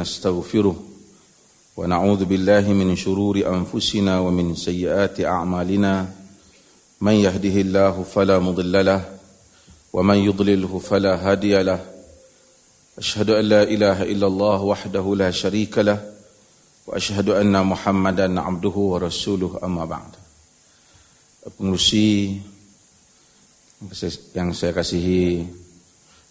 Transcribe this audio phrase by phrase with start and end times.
[0.00, 0.76] نستغفره
[1.76, 5.92] ونعوذ بالله من شرور أنفسنا ومن سيئات أعمالنا
[7.00, 9.18] من يهده الله فلا مضل له
[9.92, 11.80] ومن يضلله فلا هادي له
[12.98, 16.12] أشهد أن لا إله إلا الله وحده لا شريك له
[16.86, 20.12] وأشهد أن محمدا عبده ورسوله أما بعد
[21.40, 22.36] pengurusi
[24.36, 25.48] yang saya kasihi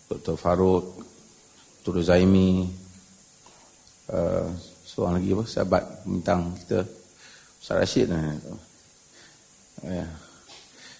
[0.05, 0.37] Dr.
[0.37, 1.01] Farouk
[1.81, 2.05] Dr.
[2.05, 2.69] Zaimi
[4.09, 4.49] uh,
[4.85, 6.85] seorang lagi apa sahabat bintang kita
[7.61, 8.37] Ustaz Rashid uh,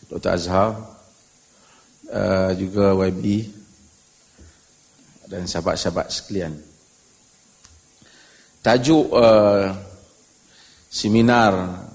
[0.10, 0.32] Dr.
[0.34, 0.70] Azhar
[2.14, 3.50] uh, juga YB
[5.30, 6.58] dan sahabat-sahabat sekalian
[8.62, 9.74] tajuk uh,
[10.90, 11.86] seminar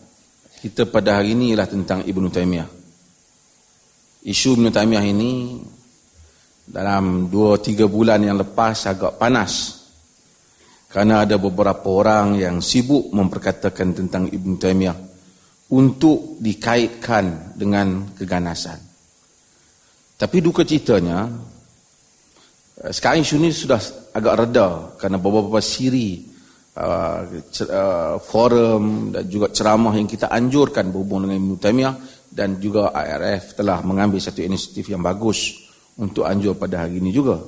[0.64, 2.68] kita pada hari ini ialah tentang Ibn Taymiyah.
[4.24, 5.60] Isu Ibn Taymiyah ini
[6.64, 9.83] dalam 2-3 bulan yang lepas agak panas.
[10.94, 14.94] Kerana ada beberapa orang yang sibuk memperkatakan tentang Ibn Taymiyah
[15.74, 18.78] untuk dikaitkan dengan keganasan.
[20.14, 21.26] Tapi duka ceritanya,
[22.78, 23.82] sekarang isu ini sudah
[24.14, 26.30] agak reda kerana beberapa siri
[26.78, 31.94] uh, forum dan juga ceramah yang kita anjurkan berhubung dengan Ibn Taymiyah
[32.30, 35.58] dan juga IRF telah mengambil satu inisiatif yang bagus
[35.98, 37.42] untuk anjur pada hari ini juga.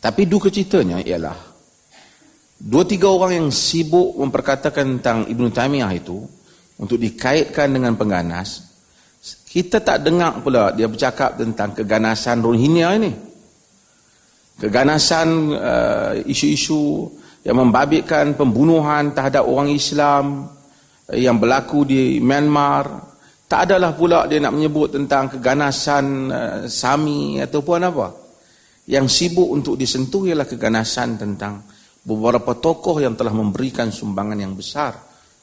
[0.00, 1.55] Tapi duka ceritanya ialah
[2.56, 6.24] dua tiga orang yang sibuk memperkatakan tentang Ibn Taymiyah itu
[6.76, 8.64] untuk dikaitkan dengan pengganas,
[9.48, 13.12] kita tak dengar pula dia bercakap tentang keganasan Rohingya ini.
[14.56, 17.12] Keganasan uh, isu-isu
[17.44, 20.48] yang membabitkan pembunuhan terhadap orang Islam
[21.12, 23.04] yang berlaku di Myanmar
[23.46, 28.08] tak adalah pula dia nak menyebut tentang keganasan uh, Sami ataupun apa
[28.90, 31.62] yang sibuk untuk disentuh ialah keganasan tentang
[32.06, 34.94] beberapa tokoh yang telah memberikan sumbangan yang besar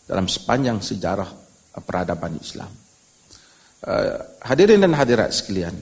[0.08, 1.28] dalam sepanjang sejarah
[1.84, 2.72] peradaban Islam
[3.84, 5.76] uh, hadirin dan hadirat sekalian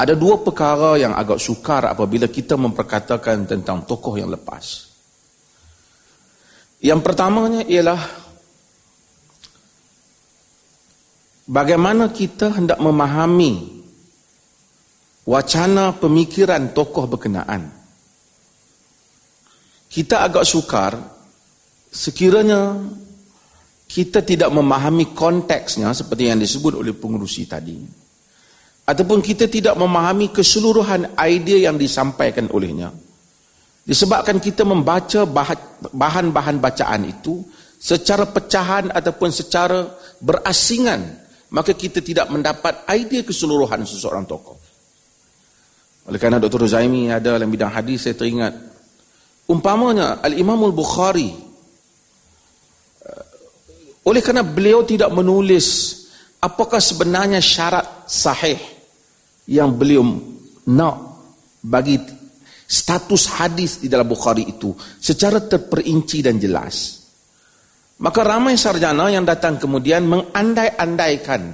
[0.00, 4.88] ada dua perkara yang agak sukar apabila kita memperkatakan tentang tokoh yang lepas.
[6.80, 8.00] Yang pertamanya ialah
[11.44, 13.84] bagaimana kita hendak memahami
[15.28, 17.68] wacana pemikiran tokoh berkenaan.
[19.90, 20.94] Kita agak sukar
[21.90, 22.78] sekiranya
[23.90, 27.74] kita tidak memahami konteksnya seperti yang disebut oleh pengurusi tadi
[28.86, 32.94] ataupun kita tidak memahami keseluruhan idea yang disampaikan olehnya
[33.82, 35.26] disebabkan kita membaca
[35.90, 37.42] bahan-bahan bacaan itu
[37.82, 39.90] secara pecahan ataupun secara
[40.22, 41.02] berasingan
[41.50, 44.54] maka kita tidak mendapat idea keseluruhan seseorang tokoh
[46.06, 46.70] oleh kerana Dr.
[46.70, 48.69] Zaimi ada dalam bidang hadis saya teringat
[49.50, 51.30] umpamanya Al-Imam Al-Bukhari
[53.02, 55.98] eh, oleh kerana beliau tidak menulis
[56.38, 58.58] apakah sebenarnya syarat sahih
[59.50, 60.06] yang beliau
[60.70, 60.96] nak
[61.60, 61.98] bagi
[62.70, 64.70] status hadis di dalam Bukhari itu
[65.02, 67.02] secara terperinci dan jelas.
[68.00, 71.52] Maka ramai sarjana yang datang kemudian mengandai-andaikan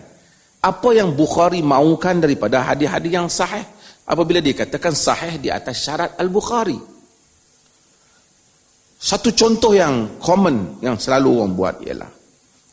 [0.63, 3.65] apa yang Bukhari maukan daripada hadis-hadis yang sahih
[4.07, 6.96] apabila dia katakan sahih di atas syarat Al-Bukhari.
[8.97, 12.11] Satu contoh yang common yang selalu orang buat ialah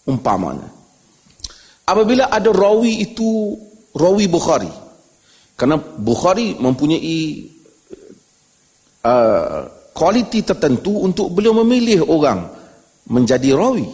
[0.07, 0.69] umpamanya.
[1.84, 3.59] Apabila ada rawi itu
[3.91, 4.72] rawi Bukhari
[5.59, 7.19] kerana Bukhari mempunyai
[9.03, 9.59] uh,
[9.91, 12.47] kualiti tertentu untuk beliau memilih orang
[13.11, 13.85] menjadi rawi.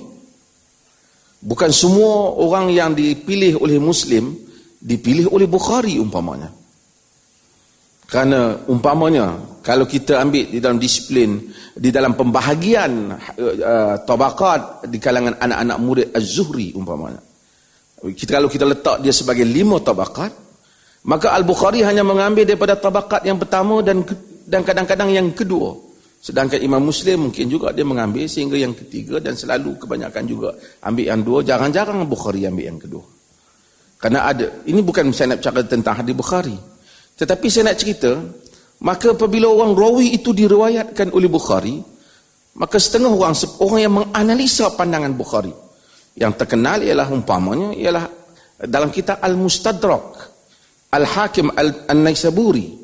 [1.39, 4.37] Bukan semua orang yang dipilih oleh Muslim
[4.79, 6.58] dipilih oleh Bukhari umpamanya.
[8.09, 11.37] Kerana umpamanya kalau kita ambil di dalam disiplin
[11.77, 17.21] di dalam pembahagian uh, tabaqat di kalangan anak-anak murid Az-Zuhri umpamanya.
[18.01, 20.49] Kita kalau kita letak dia sebagai lima tabaqat
[21.07, 24.03] Maka Al-Bukhari hanya mengambil daripada tabakat yang pertama dan
[24.43, 25.71] dan kadang-kadang yang kedua.
[26.19, 30.51] Sedangkan Imam Muslim mungkin juga dia mengambil sehingga yang ketiga dan selalu kebanyakan juga
[30.83, 31.39] ambil yang dua.
[31.47, 33.05] Jarang-jarang Bukhari ambil yang kedua.
[33.99, 36.55] Karena ada, ini bukan saya nak cakap tentang hadis Bukhari.
[37.19, 38.15] Tetapi saya nak cerita,
[38.79, 41.83] maka apabila orang rawi itu diriwayatkan oleh Bukhari,
[42.55, 45.51] maka setengah orang, orang yang menganalisa pandangan Bukhari,
[46.15, 48.07] yang terkenal ialah umpamanya, ialah
[48.63, 50.07] dalam kitab Al-Mustadrak,
[50.89, 51.53] Al-Hakim
[51.85, 52.79] Al-Naisaburi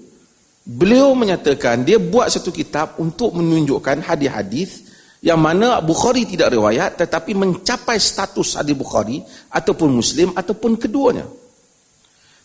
[0.65, 4.89] beliau menyatakan dia buat satu kitab untuk menunjukkan hadis-hadis
[5.21, 9.21] yang mana Bukhari tidak riwayat tetapi mencapai status hadis Bukhari
[9.53, 11.25] ataupun Muslim ataupun keduanya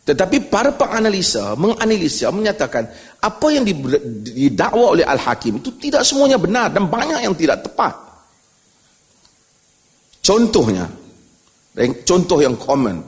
[0.00, 2.88] Tetapi para penganalisa menganalisa menyatakan
[3.20, 3.69] apa yang
[4.25, 7.93] didakwa oleh Al-Hakim itu tidak semuanya benar dan banyak yang tidak tepat.
[10.25, 10.88] Contohnya,
[12.08, 13.00] contoh yang common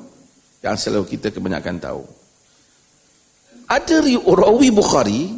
[0.61, 2.03] yang selalu kita kebanyakan tahu.
[3.67, 5.33] Ada rawi Bukhari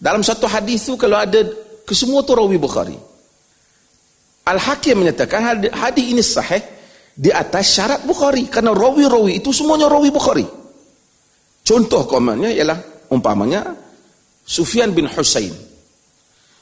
[0.00, 1.44] dalam satu hadis tu kalau ada
[1.84, 2.96] kesemua tu rawi Bukhari.
[4.48, 6.64] Al-Hakim menyatakan hadis ini sahih
[7.12, 10.57] di atas syarat Bukhari kerana rawi-rawi itu semuanya rawi Bukhari.
[11.68, 12.80] Contoh komennya ialah
[13.12, 13.60] umpamanya
[14.40, 15.52] Sufyan bin Husain.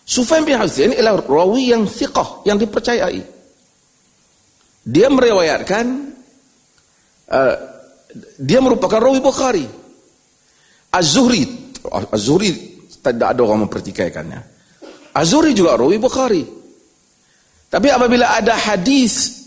[0.03, 3.23] Sufyan bin Husain ialah rawi yang thiqah, yang dipercayai.
[4.83, 5.87] Dia meriwayatkan
[7.31, 7.55] uh,
[8.43, 9.67] dia merupakan rawi Bukhari.
[10.91, 11.47] Az-Zuhri,
[11.87, 12.51] Az-Zuhri
[12.99, 14.41] tidak ada orang mempertikaikannya.
[15.15, 16.43] Az-Zuhri juga rawi Bukhari.
[17.71, 19.47] Tapi apabila ada hadis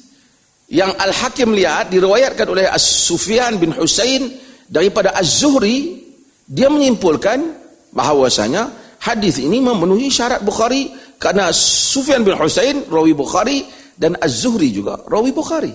[0.72, 6.06] yang Al-Hakim lihat diriwayatkan oleh As-Sufyan bin Husain daripada Az-Zuhri
[6.46, 7.58] dia menyimpulkan
[7.90, 8.70] bahawasanya
[9.02, 13.66] hadis ini memenuhi syarat Bukhari kerana Sufyan bin Husain rawi Bukhari
[13.98, 15.74] dan Az-Zuhri juga rawi Bukhari.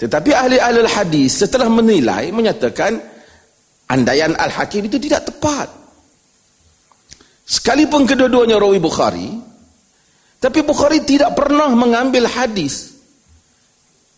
[0.00, 2.96] Tetapi ahli-ahli hadis setelah menilai menyatakan
[3.92, 5.68] andaian Al-Hakim itu tidak tepat.
[7.44, 9.28] Sekalipun kedua-duanya rawi Bukhari,
[10.40, 12.89] tapi Bukhari tidak pernah mengambil hadis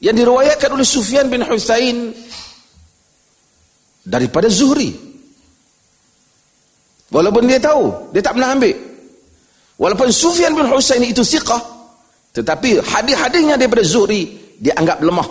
[0.03, 2.11] yang diriwayatkan oleh Sufyan bin Husain
[4.03, 4.91] daripada Zuhri.
[7.15, 8.75] Walaupun dia tahu, dia tak pernah ambil.
[9.79, 11.63] Walaupun Sufyan bin Husain itu siqah,
[12.35, 14.27] tetapi hadis-hadisnya daripada Zuhri
[14.59, 15.29] dia anggap lemah.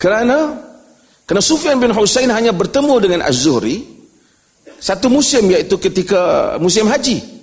[0.00, 0.56] Kerana
[1.28, 3.84] kerana Sufyan bin Husain hanya bertemu dengan Az-Zuhri
[4.80, 7.37] satu musim iaitu ketika musim haji.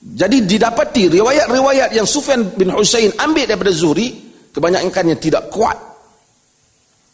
[0.00, 4.16] Jadi didapati riwayat-riwayat yang Sufyan bin Husain ambil daripada Zuhri,
[4.48, 5.76] kebanyakannya tidak kuat.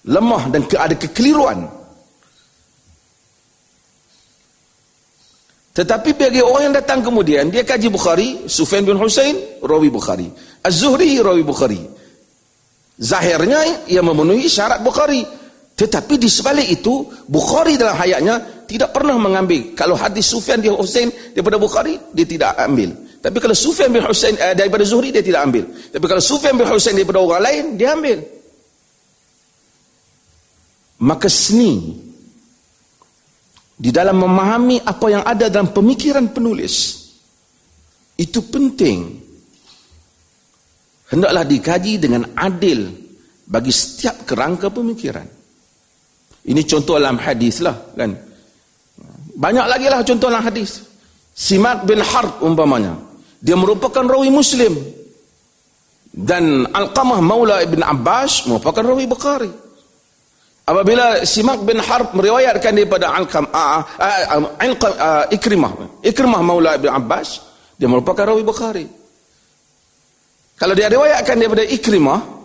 [0.07, 1.67] Lemah dan ada kekeliruan.
[5.77, 10.31] Tetapi bagi orang yang datang kemudian, dia kaji Bukhari, Sufyan bin Husain, rawi Bukhari.
[10.65, 11.83] Az-Zuhri, rawi Bukhari.
[12.97, 15.21] Zahirnya, ia memenuhi syarat Bukhari.
[15.77, 19.77] Tetapi di sebalik itu, Bukhari dalam hayatnya tidak pernah mengambil.
[19.77, 22.97] Kalau hadis Sufyan bin Husain daripada Bukhari, dia tidak ambil.
[23.21, 25.69] Tapi kalau Sufyan bin Husain eh, daripada Zuhri, dia tidak ambil.
[25.69, 28.25] Tapi kalau Sufyan bin Husain daripada orang lain, dia ambil.
[30.97, 31.93] Maka seni
[33.77, 37.05] di dalam memahami apa yang ada dalam pemikiran penulis
[38.17, 39.21] itu penting
[41.13, 42.89] hendaklah dikaji dengan adil
[43.45, 45.36] bagi setiap kerangka pemikiran
[46.47, 48.15] ini contoh dalam hadis lah kan.
[49.37, 50.87] Banyak lagi lah contoh dalam hadis.
[51.37, 52.97] Simak bin Harb umpamanya.
[53.43, 54.73] Dia merupakan rawi Muslim.
[56.17, 59.53] Dan Al-Qamah Maula Ibn Abbas merupakan rawi Bukhari.
[60.65, 66.01] Apabila Simak bin Harb meriwayatkan daripada Al-Qam uh, uh, uh, Ikrimah.
[66.01, 67.43] Ikrimah Maula Ibn Abbas.
[67.77, 68.87] Dia merupakan rawi Bukhari.
[70.57, 72.36] Kalau dia riwayatkan daripada Ikrimah.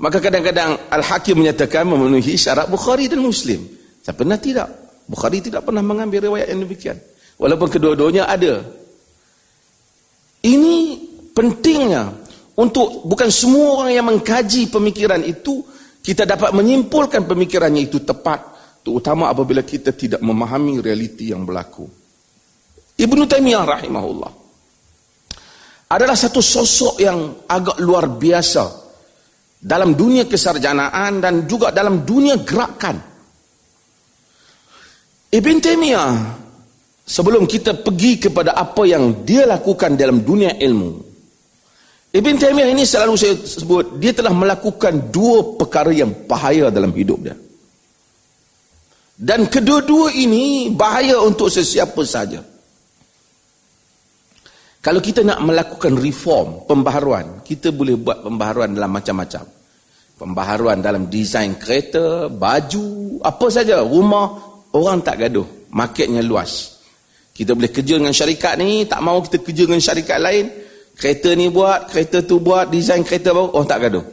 [0.00, 3.60] Maka kadang-kadang Al-Hakim menyatakan memenuhi syarat Bukhari dan Muslim.
[4.00, 4.68] Saya pernah tidak.
[5.04, 6.96] Bukhari tidak pernah mengambil riwayat yang demikian.
[7.36, 8.64] Walaupun kedua-duanya ada.
[10.42, 10.76] Ini
[11.36, 12.08] pentingnya
[12.56, 15.62] untuk bukan semua orang yang mengkaji pemikiran itu
[16.02, 18.42] kita dapat menyimpulkan pemikirannya itu tepat
[18.82, 21.86] terutama apabila kita tidak memahami realiti yang berlaku.
[22.98, 24.32] Ibnu Taimiyah rahimahullah
[25.94, 28.81] adalah satu sosok yang agak luar biasa
[29.62, 32.98] dalam dunia kesarjanaan dan juga dalam dunia gerakan.
[35.32, 36.12] Ibn Taymiyah
[37.06, 41.14] sebelum kita pergi kepada apa yang dia lakukan dalam dunia ilmu.
[42.12, 47.22] Ibn Taymiyah ini selalu saya sebut dia telah melakukan dua perkara yang bahaya dalam hidup
[47.22, 47.38] dia.
[49.16, 52.51] Dan kedua-dua ini bahaya untuk sesiapa saja.
[54.82, 59.46] Kalau kita nak melakukan reform, pembaharuan, kita boleh buat pembaharuan dalam macam-macam.
[60.18, 64.34] Pembaharuan dalam desain kereta, baju, apa saja, rumah,
[64.74, 65.46] orang tak gaduh.
[65.70, 66.82] Marketnya luas.
[67.30, 70.50] Kita boleh kerja dengan syarikat ni, tak mau kita kerja dengan syarikat lain.
[70.98, 74.06] Kereta ni buat, kereta tu buat, desain kereta baru, orang tak gaduh.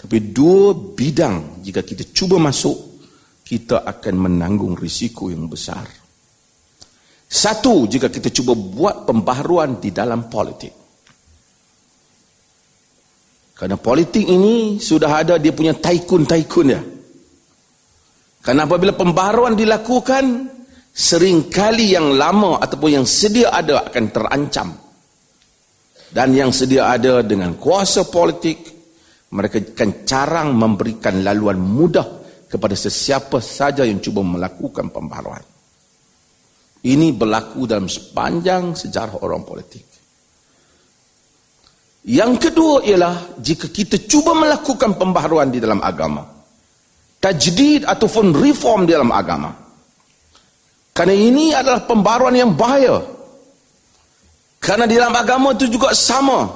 [0.00, 3.04] Tapi dua bidang, jika kita cuba masuk,
[3.44, 6.01] kita akan menanggung risiko yang besar.
[7.32, 10.76] Satu, jika kita cuba buat pembaharuan di dalam politik.
[13.56, 16.82] Karena politik ini sudah ada dia punya taikun-taikun ya.
[18.44, 20.50] Karena apabila pembaharuan dilakukan,
[20.92, 24.68] seringkali yang lama ataupun yang sedia ada akan terancam.
[26.12, 28.68] dan yang sedia ada dengan kuasa politik
[29.32, 32.04] mereka akan carang memberikan laluan mudah
[32.44, 35.51] kepada sesiapa saja yang cuba melakukan pembaharuan
[36.82, 39.86] ini berlaku dalam sepanjang sejarah orang politik
[42.02, 46.26] yang kedua ialah jika kita cuba melakukan pembaharuan di dalam agama
[47.22, 49.62] tajdid ataupun reform di dalam agama
[50.92, 53.00] kerana ini adalah pembaruan yang bahaya.
[54.60, 56.46] Kerana di dalam agama itu juga sama.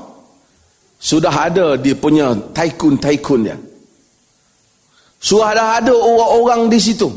[1.01, 3.57] Sudah ada dia punya taikun-taikun dia.
[5.17, 7.09] Sudah ada orang-orang di situ.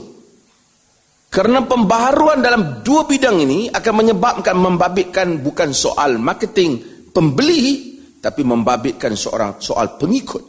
[1.29, 6.81] Kerana pembaharuan dalam dua bidang ini akan menyebabkan membabitkan bukan soal marketing
[7.13, 10.41] pembeli tapi membabitkan seorang soal pengikut.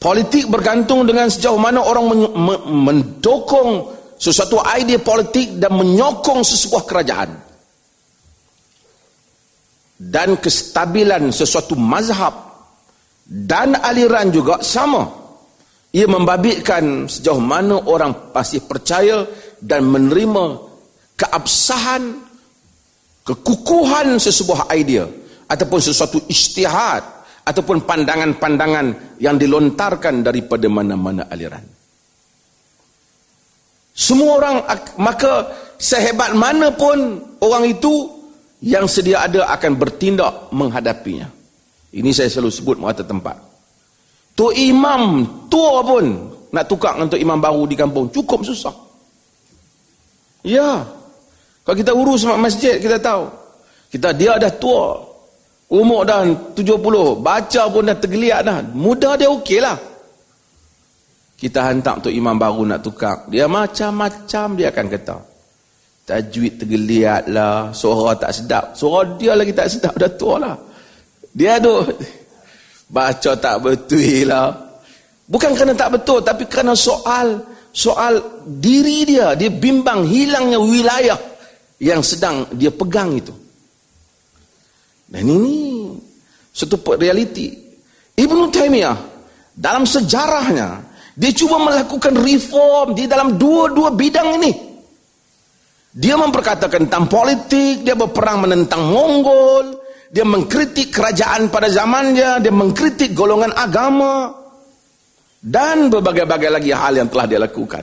[0.00, 2.08] Politik bergantung dengan sejauh mana orang
[2.68, 3.88] mendukung
[4.20, 7.30] sesuatu idea politik dan menyokong sesebuah kerajaan
[9.96, 12.32] dan kestabilan sesuatu mazhab
[13.24, 15.23] dan aliran juga sama
[15.94, 19.22] ia membabitkan sejauh mana orang pasti percaya
[19.62, 20.44] dan menerima
[21.14, 22.18] keabsahan
[23.22, 25.06] kekukuhan sesebuah idea
[25.46, 27.06] ataupun sesuatu istihad
[27.46, 31.62] ataupun pandangan-pandangan yang dilontarkan daripada mana-mana aliran
[33.94, 34.56] semua orang
[34.98, 38.10] maka sehebat mana pun orang itu
[38.64, 41.28] yang sedia ada akan bertindak menghadapinya.
[41.94, 43.38] Ini saya selalu sebut mata tempat.
[44.34, 46.04] Tu imam tua pun
[46.50, 48.74] nak tukar untuk imam baru di kampung cukup susah.
[50.42, 50.82] Ya.
[51.64, 53.30] Kalau kita urus masjid kita tahu.
[53.88, 54.98] Kita dia dah tua.
[55.70, 56.22] Umur dah
[56.54, 58.58] 70, baca pun dah tergeliat dah.
[58.74, 59.78] Muda dia okeylah.
[59.78, 59.94] lah
[61.44, 65.16] kita hantar untuk imam baru nak tukar dia macam-macam dia akan kata
[66.08, 70.56] tajwid tergeliat lah suara tak sedap suara dia lagi tak sedap dah tua lah
[71.36, 71.84] dia tu
[72.94, 74.54] baca tak betul lah.
[75.26, 77.42] Bukan kerana tak betul tapi kerana soal
[77.74, 79.34] soal diri dia.
[79.34, 81.18] Dia bimbang hilangnya wilayah
[81.82, 83.34] yang sedang dia pegang itu.
[85.10, 85.90] Dan ini
[86.54, 87.50] satu realiti.
[88.14, 88.96] Ibn Taymiyah
[89.50, 94.52] dalam sejarahnya dia cuba melakukan reform di dalam dua-dua bidang ini.
[95.94, 99.78] Dia memperkatakan tentang politik, dia berperang menentang Mongol,
[100.14, 104.30] dia mengkritik kerajaan pada zamannya, dia mengkritik golongan agama
[105.42, 107.82] dan berbagai-bagai lagi hal yang telah dia lakukan.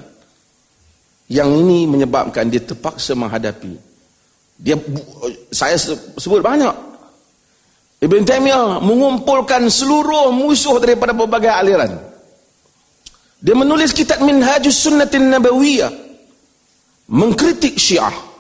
[1.28, 3.76] Yang ini menyebabkan dia terpaksa menghadapi.
[4.56, 4.80] Dia
[5.52, 5.76] saya
[6.16, 6.72] sebut banyak.
[8.00, 12.00] Ibn Taymiyah mengumpulkan seluruh musuh daripada berbagai aliran.
[13.44, 15.92] Dia menulis kitab Minhajus Sunnatin Nabawiyah
[17.12, 18.31] mengkritik Syiah.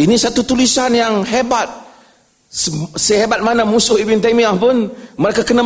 [0.00, 1.68] Ini satu tulisan yang hebat.
[2.98, 4.90] Sehebat mana musuh Ibn Taymiyah pun
[5.20, 5.62] mereka kena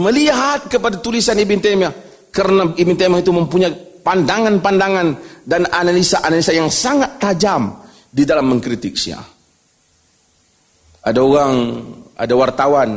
[0.00, 1.92] melihat kepada tulisan Ibn Taymiyah
[2.32, 5.06] kerana Ibn Taymiyah itu mempunyai pandangan-pandangan
[5.44, 9.26] dan analisa-analisa yang sangat tajam di dalam mengkritik Syiah.
[11.04, 11.52] Ada orang,
[12.16, 12.90] ada wartawan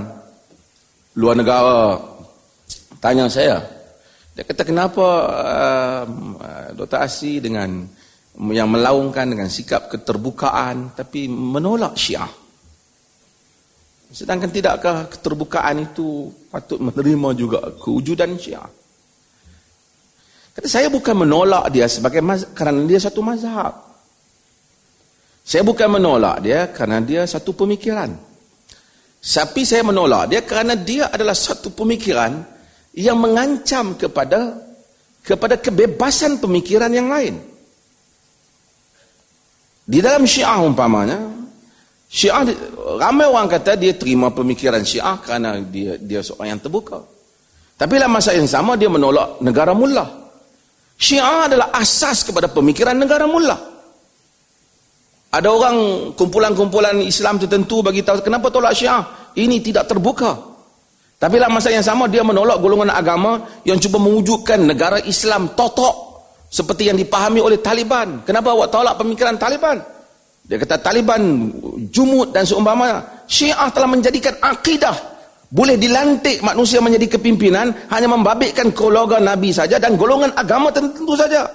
[1.18, 2.00] luar negara
[3.02, 3.58] tanya saya
[4.38, 6.04] dia kata kenapa uh,
[6.78, 7.02] Dr.
[7.02, 7.90] Asi dengan
[8.38, 12.30] yang melaungkan dengan sikap keterbukaan tapi menolak syiah.
[14.08, 18.70] Sedangkan tidakkah keterbukaan itu patut menerima juga kewujudan syiah?
[20.58, 23.74] Kata saya bukan menolak dia sebagai maz- kerana dia satu mazhab.
[25.44, 28.10] Saya bukan menolak dia kerana dia satu pemikiran.
[29.22, 32.42] Tapi saya menolak dia kerana dia adalah satu pemikiran
[32.96, 34.56] yang mengancam kepada
[35.22, 37.57] kepada kebebasan pemikiran yang lain.
[39.88, 41.16] Di dalam Syiah umpamanya,
[42.12, 42.44] Syiah
[43.00, 47.00] ramai orang kata dia terima pemikiran Syiah kerana dia dia seorang yang terbuka.
[47.80, 50.28] Tapi dalam masa yang sama dia menolak negara mullah.
[51.00, 53.60] Syiah adalah asas kepada pemikiran negara mullah.
[55.32, 55.76] Ada orang
[56.20, 59.32] kumpulan-kumpulan Islam tertentu bagi tahu kenapa tolak Syiah?
[59.40, 60.36] Ini tidak terbuka.
[61.18, 66.07] Tapi dalam masa yang sama dia menolak golongan agama yang cuba mewujudkan negara Islam totok
[66.48, 68.24] seperti yang dipahami oleh Taliban.
[68.24, 69.80] Kenapa awak tolak pemikiran Taliban?
[70.48, 71.52] Dia kata Taliban
[71.92, 73.04] jumud dan seumpamanya.
[73.28, 74.96] Syiah telah menjadikan akidah
[75.48, 81.48] boleh dilantik manusia menjadi kepimpinan hanya membabitkan keluarga Nabi saja dan golongan agama tertentu saja.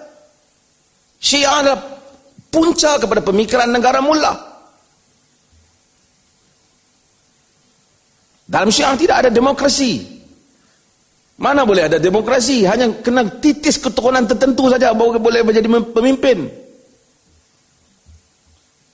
[1.20, 1.80] Syiah adalah
[2.48, 4.36] punca kepada pemikiran negara mullah.
[8.48, 10.21] Dalam syiah tidak ada demokrasi.
[11.40, 12.68] Mana boleh ada demokrasi?
[12.68, 16.44] Hanya kena titis keturunan tertentu saja baru boleh menjadi pemimpin.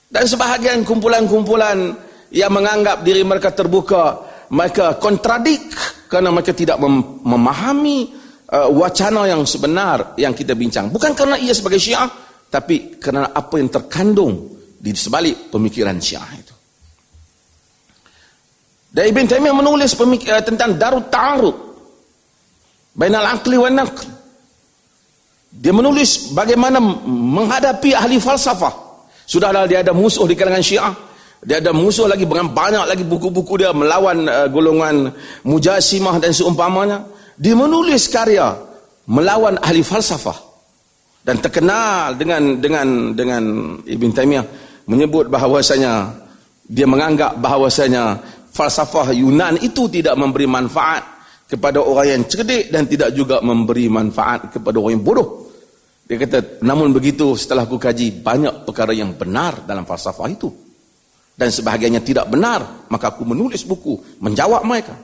[0.08, 1.92] Dan sebahagian kumpulan-kumpulan
[2.32, 5.68] yang menganggap diri mereka terbuka, mereka kontradik
[6.08, 8.08] kerana mereka tidak mem memahami
[8.48, 10.88] uh, wacana yang sebenar yang kita bincang.
[10.88, 12.08] Bukan kerana ia sebagai syiah,
[12.48, 16.54] tapi kerana apa yang terkandung di sebalik pemikiran syiah itu.
[18.88, 21.67] Dan Ibn Taymiyah menulis uh, tentang darut ta'arud
[22.98, 24.04] bainal aqli wa naql.
[25.48, 28.74] Dia menulis bagaimana menghadapi ahli falsafah.
[29.24, 30.92] Sudahlah dia ada musuh di kalangan syiah.
[31.38, 35.14] Dia ada musuh lagi dengan banyak lagi buku-buku dia melawan uh, golongan
[35.46, 37.06] mujasimah dan seumpamanya.
[37.38, 38.58] Dia menulis karya
[39.06, 40.34] melawan ahli falsafah
[41.22, 43.42] dan terkenal dengan dengan dengan
[43.86, 44.46] Ibn Taymiyah
[44.90, 46.12] menyebut bahawasanya
[46.68, 48.20] dia menganggap bahawasanya
[48.52, 51.17] falsafah Yunan itu tidak memberi manfaat
[51.48, 55.28] kepada orang yang cerdik dan tidak juga memberi manfaat kepada orang yang bodoh.
[56.08, 60.48] Dia kata, namun begitu setelah aku kaji banyak perkara yang benar dalam falsafah itu
[61.38, 64.96] dan sebahagiannya tidak benar maka aku menulis buku menjawab mereka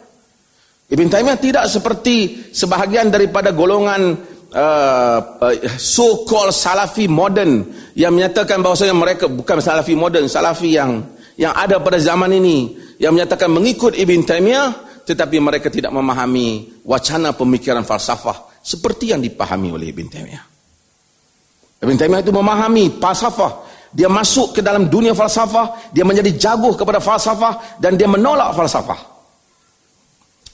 [0.84, 4.20] Ibn Taymiyah tidak seperti sebahagian daripada golongan
[4.52, 7.64] uh, uh, so-called Salafi modern
[7.96, 11.00] yang menyatakan bahawasanya mereka bukan Salafi modern, Salafi yang
[11.40, 17.36] yang ada pada zaman ini yang menyatakan mengikut Ibn Taymiyah tetapi mereka tidak memahami wacana
[17.36, 20.44] pemikiran falsafah seperti yang dipahami oleh Ibn Taymiyah.
[21.84, 26.98] Ibn Taymiyah itu memahami falsafah dia masuk ke dalam dunia falsafah, dia menjadi jago kepada
[26.98, 28.98] falsafah dan dia menolak falsafah.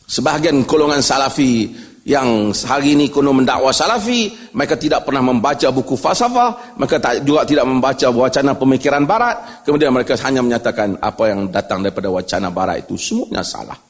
[0.04, 1.73] Sebahagian golongan salafi
[2.04, 7.64] yang hari ini kuno mendakwa salafi, mereka tidak pernah membaca buku falsafah, mereka juga tidak
[7.64, 13.00] membaca wacana pemikiran barat, kemudian mereka hanya menyatakan apa yang datang daripada wacana barat itu
[13.00, 13.89] semuanya salah.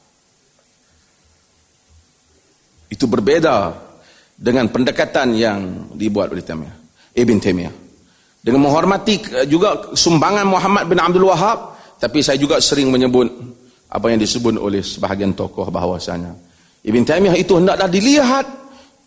[2.91, 3.71] Itu berbeda
[4.35, 6.75] dengan pendekatan yang dibuat oleh Taimiyah,
[7.15, 7.73] Ibn Taimiyah
[8.41, 13.29] dengan menghormati eh, juga sumbangan Muhammad bin Abdul Wahab tapi saya juga sering menyebut
[13.85, 16.33] apa yang disebut oleh sebahagian tokoh bahawasanya.
[16.81, 18.45] Ibn Taymiyah itu hendaklah dilihat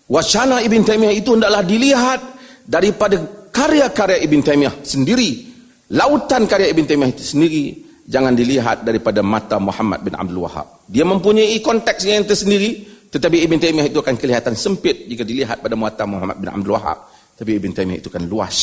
[0.06, 2.20] wacana Ibn Taymiyah itu hendaklah dilihat
[2.62, 3.18] daripada
[3.50, 5.50] karya-karya Ibn Taymiyah sendiri
[5.90, 7.62] lautan karya Ibn Taymiyah itu sendiri
[8.06, 13.62] jangan dilihat daripada mata Muhammad bin Abdul Wahab dia mempunyai konteks yang tersendiri tetapi Ibn
[13.62, 16.98] Taymiyah itu akan kelihatan sempit jika dilihat pada mata Muhammad bin Abdul Wahab
[17.38, 18.56] tapi Ibn Taymiyah itu akan luas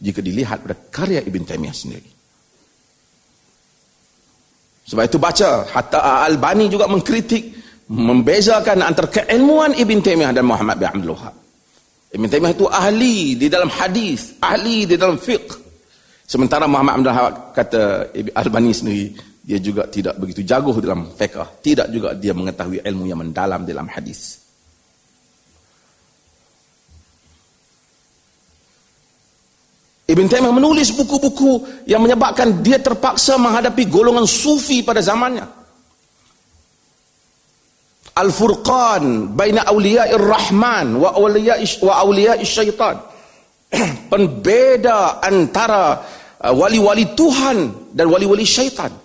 [0.00, 2.10] jika dilihat pada karya Ibn Taymiyah sendiri.
[4.84, 7.56] Sebab itu baca, hatta Al-Bani juga mengkritik,
[7.88, 11.34] membezakan antara keilmuan Ibn Taymiyah dan Muhammad bin Abdul Wahab.
[12.12, 15.56] Ibn Taymiyah itu ahli di dalam hadis, ahli di dalam fiqh.
[16.28, 19.06] Sementara Muhammad Abdul Wahab kata Al-Bani sendiri,
[19.44, 21.60] dia juga tidak begitu jago dalam fiqh.
[21.60, 24.40] Tidak juga dia mengetahui ilmu yang mendalam dalam hadis.
[30.04, 35.44] Ibn Taymiyah menulis buku-buku yang menyebabkan dia terpaksa menghadapi golongan sufi pada zamannya.
[38.14, 42.96] Al-Furqan baina awliya'ir rahman wa awliya'ish wa awliya'ish syaitan.
[44.12, 45.98] Pembeda antara
[46.40, 49.03] uh, wali-wali Tuhan dan wali-wali syaitan.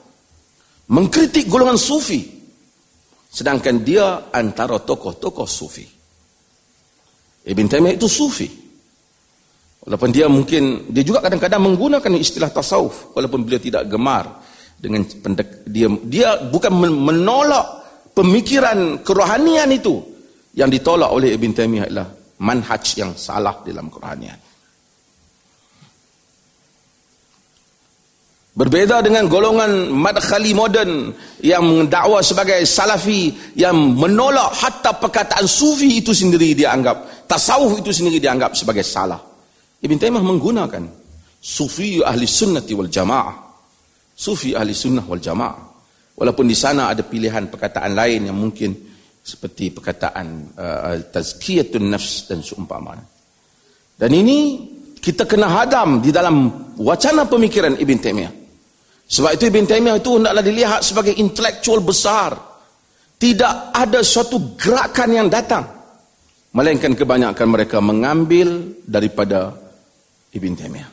[0.89, 2.25] Mengkritik golongan sufi.
[3.29, 5.85] Sedangkan dia antara tokoh-tokoh sufi.
[7.45, 8.49] Ibn Taymiyah itu sufi.
[9.85, 14.43] Walaupun dia mungkin dia juga kadang-kadang menggunakan istilah tasawuf walaupun beliau tidak gemar
[14.75, 17.65] dengan pendek, dia dia bukan menolak
[18.11, 20.03] pemikiran kerohanian itu
[20.57, 22.07] yang ditolak oleh Ibn Taimiyah adalah
[22.43, 24.48] manhaj yang salah dalam kerohanian.
[28.59, 36.11] Berbeza dengan golongan madkhali moden yang mendakwa sebagai salafi yang menolak hatta perkataan sufi itu
[36.11, 39.15] sendiri dianggap tasawuf itu sendiri dianggap sebagai salah.
[39.79, 40.83] Ibn Taymah menggunakan
[41.39, 43.31] sufi ahli sunnati wal jamaah.
[44.11, 45.63] Sufi ahli sunnah wal jamaah.
[46.19, 48.75] Walaupun di sana ada pilihan perkataan lain yang mungkin
[49.23, 50.27] seperti perkataan
[50.59, 53.07] uh, tazkiyatun nafs dan seumpamanya.
[53.95, 54.67] Dan ini
[54.99, 58.38] kita kena hadam di dalam wacana pemikiran Ibn Taymiyah.
[59.09, 62.37] Sebab itu Ibn Taymiyah itu hendaklah dilihat sebagai intelektual besar.
[63.17, 65.65] Tidak ada suatu gerakan yang datang.
[66.53, 69.49] Melainkan kebanyakan mereka mengambil daripada
[70.29, 70.89] Ibn Taymiyah.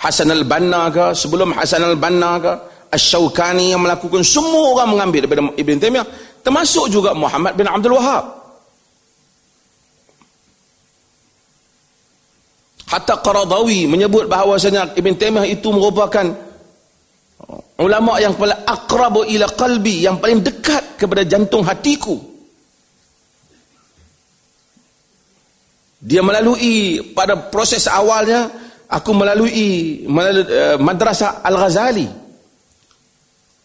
[0.00, 2.52] Hasan al-Banna ke, sebelum Hasan al-Banna ke,
[2.96, 6.06] Ash-Shawkani yang melakukan semua orang mengambil daripada Ibn Taymiyah,
[6.40, 8.24] termasuk juga Muhammad bin Abdul Wahab.
[12.88, 16.53] Hatta Qaradawi menyebut bahawasanya Ibn Taymiyah itu merupakan
[17.80, 22.14] ulama yang paling akrabu ila qalbi, yang paling dekat kepada jantung hatiku.
[26.04, 28.52] Dia melalui pada proses awalnya
[28.92, 32.08] aku melalui, melalui uh, madrasah Al-Ghazali.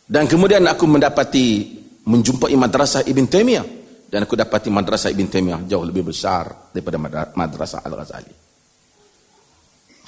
[0.10, 3.67] Dan kemudian aku mendapati menjumpai madrasah Ibn Taymiyah.
[4.10, 6.98] Dan aku dapati madrasah Ibn Taymiyah jauh lebih besar daripada
[7.36, 8.34] madrasah Al-Ghazali.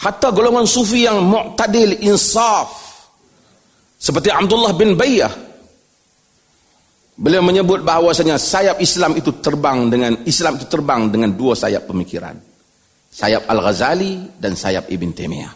[0.01, 2.90] Hatta golongan sufi yang mu'tadil insaf
[4.01, 5.51] seperti Abdullah bin Bayyah
[7.21, 12.33] Beliau menyebut bahawasanya sayap Islam itu terbang dengan Islam itu terbang dengan dua sayap pemikiran.
[13.13, 15.53] Sayap Al-Ghazali dan sayap Ibn Taimiyah.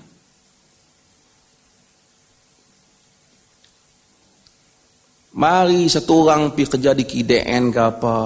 [5.36, 8.18] Mari satu orang pergi kerja di KDN ke apa.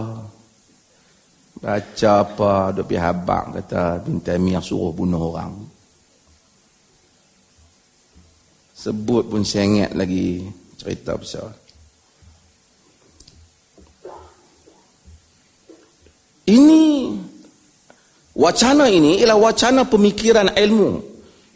[1.59, 5.78] Baca apa, dia pergi habak kata Ibn Taimiyah suruh bunuh orang.
[8.79, 10.47] Sebut pun sengit lagi
[10.79, 11.51] cerita besar.
[16.47, 17.11] Ini
[18.39, 20.89] wacana ini ialah wacana pemikiran ilmu.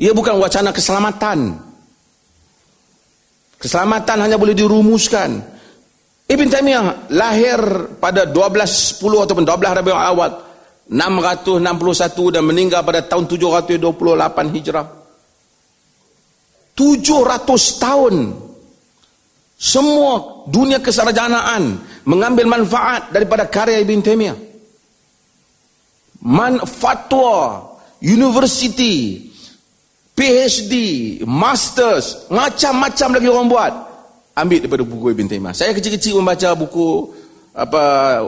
[0.04, 1.56] Ia bukan wacana keselamatan.
[3.56, 5.40] Keselamatan hanya boleh dirumuskan.
[6.28, 7.60] Ibn Taymiyah lahir
[8.04, 10.32] pada 1210 ataupun 12 Rabiul Awal
[10.92, 13.80] 661 dan meninggal pada tahun 728
[14.60, 15.03] Hijrah.
[16.76, 18.16] 700 tahun.
[19.64, 24.38] Semua dunia kesarjanaan mengambil manfaat daripada karya Ibn Taymiyah.
[26.24, 27.72] Man fatwa
[28.04, 29.28] university
[30.14, 30.74] PhD
[31.24, 33.74] masters macam-macam lagi orang buat.
[34.34, 35.56] Ambil daripada buku Ibn Taymiyah.
[35.56, 37.14] Saya kecil-kecil membaca buku
[37.54, 37.84] apa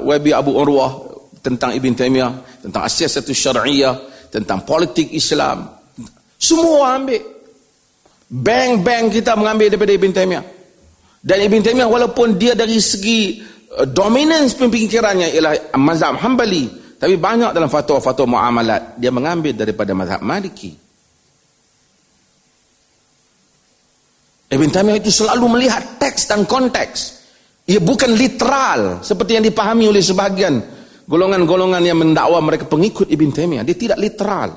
[0.06, 1.02] Wabi Abu Urwah
[1.44, 3.98] tentang Ibn Taymiyah tentang satu syariah
[4.32, 5.68] tentang politik Islam.
[6.40, 7.35] Semua ambil
[8.30, 10.46] bank-bank kita mengambil daripada Ibn Taymiyah
[11.26, 13.42] dan Ibn Taymiyah walaupun dia dari segi
[13.74, 20.26] uh, dominance pemikirannya ialah mazhab Hanbali tapi banyak dalam fatwa-fatwa muamalat dia mengambil daripada mazhab
[20.26, 20.74] Maliki.
[24.50, 27.00] Ibn Taimiyah itu selalu melihat teks dan konteks.
[27.70, 30.62] Ia bukan literal seperti yang dipahami oleh sebahagian
[31.06, 33.64] golongan-golongan yang mendakwa mereka pengikut Ibn Taimiyah.
[33.66, 34.50] Dia tidak literal.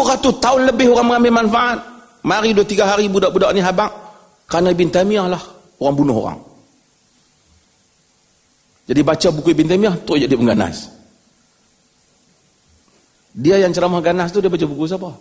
[0.00, 1.78] Tujuh ratus tahun lebih orang mengambil manfaat.
[2.24, 3.92] Mari dua tiga hari budak-budak ni habak.
[4.48, 5.42] Kerana Ibn Taimiyah lah
[5.76, 6.40] orang bunuh orang.
[8.88, 10.88] Jadi baca buku Ibn Taymiyah, tu jadi pengganas.
[13.36, 15.12] Dia yang ceramah ganas tu dia baca buku siapa?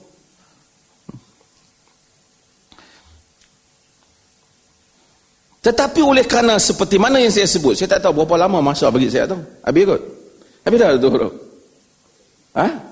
[5.60, 9.12] Tetapi oleh kerana seperti mana yang saya sebut, saya tak tahu berapa lama masa bagi
[9.12, 9.44] saya tahu.
[9.60, 10.02] Habis kot.
[10.64, 11.10] Habis dah tu.
[12.56, 12.89] Ha?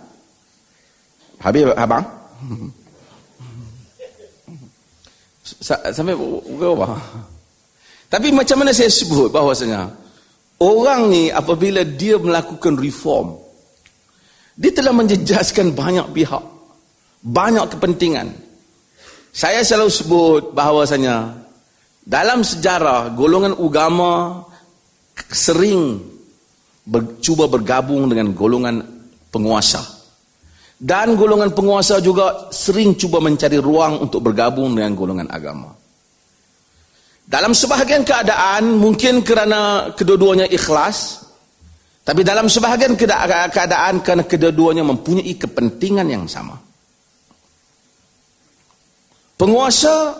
[1.41, 2.05] Habis abang?
[5.93, 6.15] Sampai
[6.57, 6.97] berapa?
[8.07, 10.07] Tapi macam mana saya sebut bahawasanya
[10.61, 13.37] orang ni apabila dia melakukan reform
[14.57, 16.43] dia telah menjejaskan banyak pihak
[17.21, 18.33] banyak kepentingan
[19.29, 21.45] saya selalu sebut bahawasanya
[22.01, 24.41] dalam sejarah golongan agama
[25.29, 26.01] sering
[26.87, 28.81] ber, cuba bergabung dengan golongan
[29.29, 29.85] penguasa
[30.77, 35.73] dan golongan penguasa juga sering cuba mencari ruang untuk bergabung dengan golongan agama
[37.25, 41.27] dalam sebahagian keadaan mungkin kerana kedua-duanya ikhlas
[42.07, 46.55] tapi dalam sebahagian keadaan kerana kedua-duanya mempunyai kepentingan yang sama.
[49.35, 50.15] Penguasa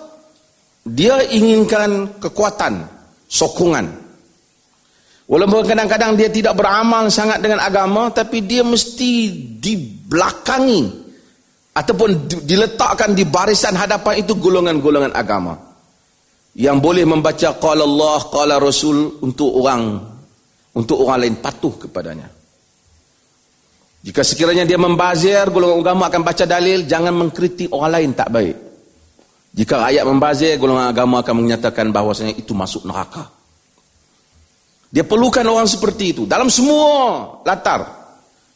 [0.83, 2.83] dia inginkan kekuatan,
[3.31, 3.87] sokongan.
[5.27, 9.27] Walaupun kadang-kadang dia tidak beramal sangat dengan agama tapi dia mesti
[9.59, 10.87] dibelakangi
[11.75, 15.59] ataupun diletakkan di barisan hadapan itu golongan-golongan agama.
[16.55, 19.99] Yang boleh membaca qala Allah qala Rasul untuk orang
[20.79, 22.31] untuk orang lain patuh kepadanya.
[24.07, 28.55] Jika sekiranya dia membazir golongan agama akan baca dalil jangan mengkritik orang lain tak baik.
[29.51, 33.36] Jika ayat membazir golongan agama akan menyatakan bahawasanya itu masuk neraka
[34.87, 36.23] dia perlukan orang seperti itu.
[36.23, 37.95] Dalam semua latar.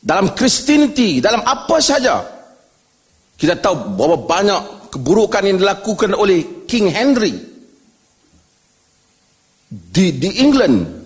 [0.02, 2.24] Dalam Christianity dalam apa saja.
[3.36, 4.62] Kita tahu berapa banyak
[4.94, 7.36] keburukan yang dilakukan oleh King Henry.
[9.67, 11.00] Di di England.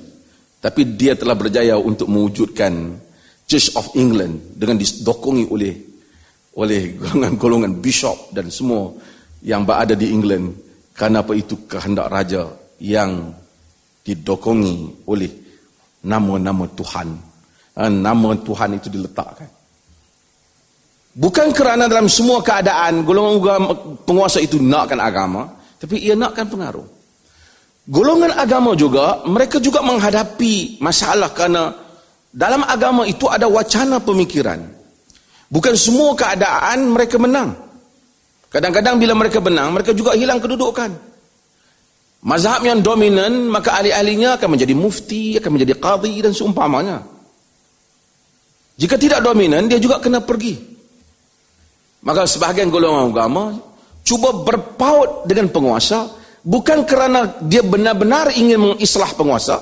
[0.62, 2.98] Tapi dia telah berjaya untuk mewujudkan
[3.46, 5.74] Church of England dengan didokongi oleh
[6.58, 8.90] oleh golongan-golongan bishop dan semua
[9.46, 10.58] yang berada di England.
[10.96, 11.36] Kerana apa?
[11.38, 12.50] Itu kehendak raja
[12.82, 13.36] yang
[14.06, 15.32] didokongi oleh
[16.06, 17.08] nama-nama Tuhan
[17.76, 19.50] ha, nama Tuhan itu diletakkan
[21.18, 23.74] bukan kerana dalam semua keadaan golongan
[24.06, 25.50] penguasa itu nakkan agama
[25.82, 26.96] tapi ia nakkan pengaruh
[27.86, 31.70] Golongan agama juga, mereka juga menghadapi masalah kerana
[32.34, 34.58] dalam agama itu ada wacana pemikiran.
[35.54, 37.54] Bukan semua keadaan mereka menang.
[38.50, 40.90] Kadang-kadang bila mereka menang, mereka juga hilang kedudukan.
[42.26, 47.06] Mazhab yang dominan, maka ahli-ahlinya akan menjadi mufti, akan menjadi qadhi dan seumpamanya.
[48.82, 50.58] Jika tidak dominan, dia juga kena pergi.
[52.02, 53.54] Maka sebahagian golongan agama
[54.06, 56.14] cuba berpaut dengan penguasa
[56.46, 59.58] bukan kerana dia benar-benar ingin mengislah penguasa,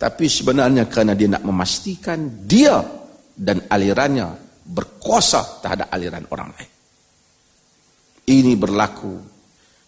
[0.00, 2.80] tapi sebenarnya kerana dia nak memastikan dia
[3.36, 6.72] dan alirannya berkuasa terhadap aliran orang lain.
[8.30, 9.16] Ini berlaku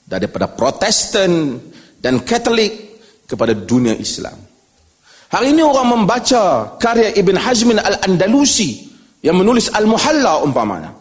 [0.05, 1.57] daripada Protestan
[2.03, 2.99] dan Katolik
[3.31, 4.35] kepada dunia Islam.
[5.33, 8.91] Hari ini orang membaca karya Ibn Hazmin Al-Andalusi
[9.25, 10.93] yang menulis Al-Muhalla umpamanya.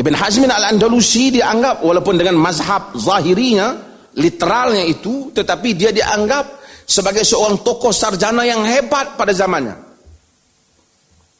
[0.00, 3.76] Ibn Hazmin Al-Andalusi dianggap walaupun dengan mazhab zahirinya,
[4.16, 6.56] literalnya itu, tetapi dia dianggap
[6.88, 9.76] sebagai seorang tokoh sarjana yang hebat pada zamannya.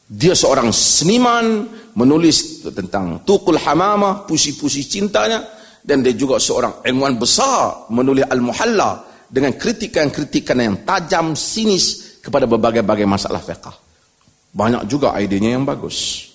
[0.06, 5.55] Dia seorang seniman menulis tentang Tuqul Hamamah, puisi-puisi cintanya
[5.86, 13.06] dan dia juga seorang ilmuwan besar menulis Al-Muhalla dengan kritikan-kritikan yang tajam, sinis kepada berbagai-bagai
[13.06, 13.74] masalah fiqah.
[14.50, 16.26] Banyak juga idenya yang bagus.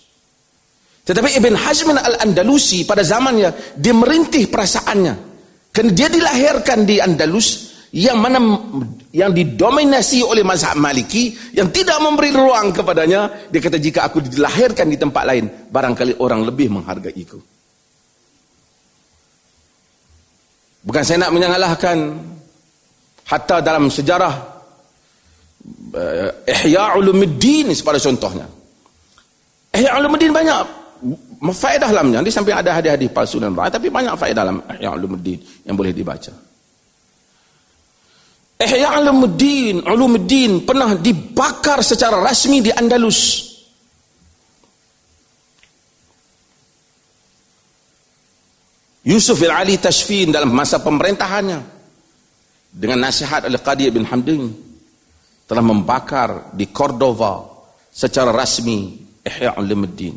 [1.04, 5.30] Tetapi Ibn Hazm Al-Andalusi pada zamannya dia merintih perasaannya.
[5.76, 8.40] Kerana dia dilahirkan di Andalus yang mana
[9.12, 14.88] yang didominasi oleh mazhab maliki yang tidak memberi ruang kepadanya dia kata jika aku dilahirkan
[14.88, 17.51] di tempat lain barangkali orang lebih menghargaiku
[20.86, 21.98] bukan saya nak menyalahkan.
[23.22, 24.34] Hatta dalam sejarah
[25.96, 28.44] uh, Ihya Ulumuddin seperti contohnya.
[29.72, 30.58] Ihya Ulumuddin banyak
[31.48, 32.20] faedah dalamnya.
[32.20, 36.34] Di samping ada hadis-hadis palsu dan tapi banyak faedah dalam Ihya Ulumuddin yang boleh dibaca.
[38.62, 43.51] Ihya Ulumuddin, Ulumuddin pernah dibakar secara rasmi di Andalus.
[49.02, 51.60] Yusuf Al-Ali Tashfin dalam masa pemerintahannya
[52.72, 54.50] dengan nasihat oleh Qadi bin Hamdin
[55.50, 57.42] telah membakar di Cordova
[57.92, 60.16] secara rasmi Ihya Ulumuddin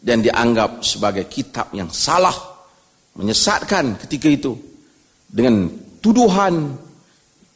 [0.00, 2.34] dan dianggap sebagai kitab yang salah
[3.18, 4.54] menyesatkan ketika itu
[5.26, 5.66] dengan
[5.98, 6.86] tuduhan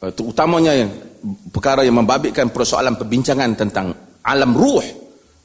[0.01, 0.89] Eh, terutamanya yang
[1.53, 3.93] perkara yang membabitkan persoalan perbincangan tentang
[4.25, 4.81] alam ruh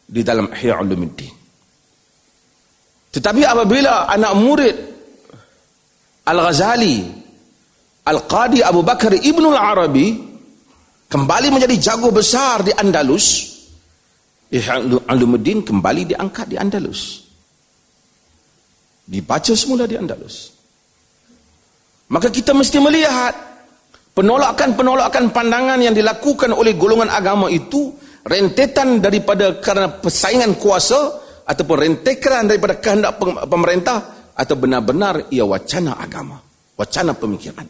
[0.08, 1.28] di dalam Ihya Ulumuddin.
[3.16, 4.76] Tetapi apabila anak murid
[6.28, 7.00] Al-Ghazali
[8.04, 10.08] Al-Qadi Abu Bakar Ibn Al-Arabi
[11.08, 13.56] kembali menjadi jago besar di Andalus
[14.46, 14.78] Ihya
[15.10, 17.26] Ulumuddin kembali diangkat di Andalus.
[19.06, 20.54] Dibaca semula di Andalus.
[22.06, 23.34] Maka kita mesti melihat
[24.14, 27.90] penolakan-penolakan pandangan yang dilakukan oleh golongan agama itu
[28.22, 36.36] rentetan daripada kerana persaingan kuasa ataupun rentetan daripada kehendak pemerintah atau benar-benar ia wacana agama
[36.74, 37.66] wacana pemikiran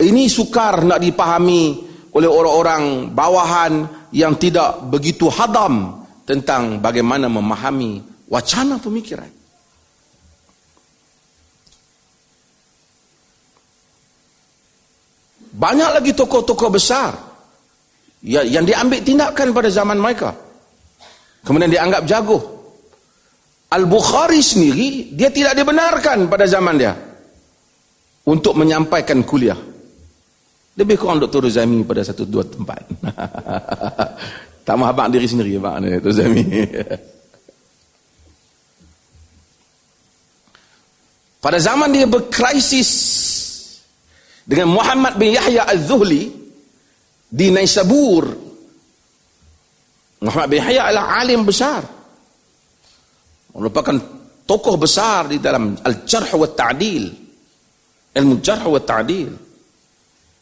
[0.00, 3.72] ini sukar nak dipahami oleh orang-orang bawahan
[4.10, 9.30] yang tidak begitu hadam tentang bagaimana memahami wacana pemikiran
[15.54, 17.14] Banyak lagi tokoh-tokoh besar
[18.26, 20.34] ya, yang diambil tindakan pada zaman mereka.
[21.44, 22.40] Kemudian dianggap jago.
[23.68, 26.96] Al-Bukhari sendiri, dia tidak dibenarkan pada zaman dia.
[28.24, 29.58] Untuk menyampaikan kuliah.
[30.74, 31.46] Lebih kurang Dr.
[31.52, 32.80] Zami pada satu dua tempat.
[34.66, 36.12] tak mahabak diri sendiri, Pak Dr.
[36.16, 36.44] Zami.
[41.44, 42.90] pada zaman dia berkrisis
[44.48, 46.32] dengan Muhammad bin Yahya Al-Zuhli
[47.28, 48.43] di Naisabur
[50.24, 51.84] Muhammad bin Yahya adalah alim besar.
[53.54, 53.96] Merupakan
[54.48, 57.04] tokoh besar di dalam Al-Jarh wa Ta'dil.
[58.16, 59.30] Ilmu Jarh wa Ta'dil.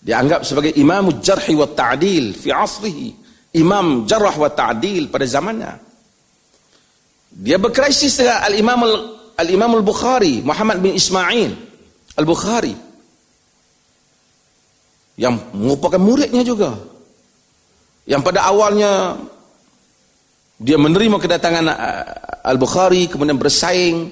[0.03, 3.11] Dianggap sebagai imam Jarh wa Ta'dil fi asrihi
[3.59, 5.73] imam Jarh wa Ta'dil pada zamannya.
[7.33, 8.81] Dia berkrisis dengan Al-Imam
[9.41, 11.53] Al-Imam Al-Bukhari Muhammad bin Ismail
[12.23, 12.77] Al-Bukhari.
[15.17, 16.77] Yang merupakan muridnya juga.
[18.05, 19.17] Yang pada awalnya
[20.63, 24.09] dia menerima kedatangan uh, Al-Bukhari kemudian bersaing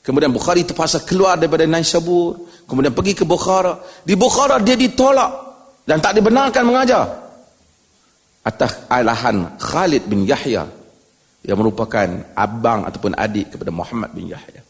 [0.00, 5.30] kemudian Bukhari terpaksa keluar daripada Naisabur kemudian pergi ke Bukhara di Bukhara dia ditolak
[5.84, 7.04] dan tak dibenarkan mengajar
[8.46, 10.64] atas alahan Khalid bin Yahya
[11.44, 14.62] yang merupakan abang ataupun adik kepada Muhammad bin Yahya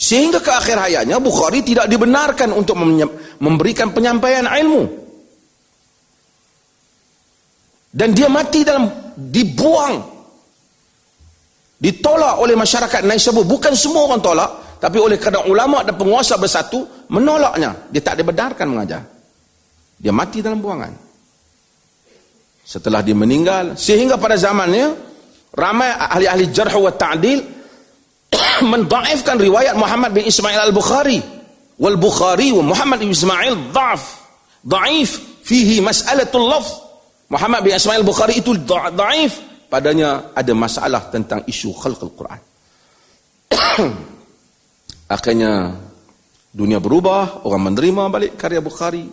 [0.00, 2.72] Sehingga ke akhir hayatnya Bukhari tidak dibenarkan untuk
[3.36, 4.88] memberikan penyampaian ilmu.
[7.92, 10.09] Dan dia mati dalam dibuang.
[11.80, 13.48] Ditolak oleh masyarakat Naisabur.
[13.48, 14.50] Bukan semua orang tolak.
[14.76, 17.88] Tapi oleh kerana ulama dan penguasa bersatu, menolaknya.
[17.88, 19.02] Dia tak dibenarkan mengajar.
[19.96, 20.92] Dia mati dalam buangan.
[22.64, 23.76] Setelah dia meninggal.
[23.80, 24.92] Sehingga pada zamannya,
[25.56, 27.40] ramai ahli-ahli jarh wa ta'dil
[28.72, 31.20] mendaifkan riwayat Muhammad bin Ismail al-Bukhari.
[31.80, 34.04] Wal Bukhari wa Muhammad bin Ismail da'af.
[34.64, 36.72] Da'if fihi mas'alatul lafz.
[37.32, 38.56] Muhammad bin Ismail Bukhari itu
[38.96, 42.40] daif padanya ada masalah tentang isu khalqul Quran.
[45.14, 45.78] Akhirnya
[46.50, 49.06] dunia berubah, orang menerima balik karya Bukhari.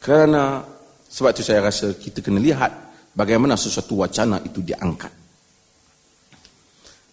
[0.00, 0.64] Kerana
[1.08, 2.72] sebab itu saya rasa kita kena lihat
[3.12, 5.12] bagaimana sesuatu wacana itu diangkat.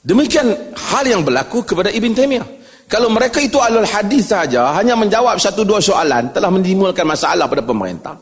[0.02, 2.48] Demikian hal yang berlaku kepada Ibn Taymiyah.
[2.90, 7.64] Kalau mereka itu alul hadis saja, hanya menjawab satu dua soalan, telah menimbulkan masalah pada
[7.64, 8.20] pemerintah.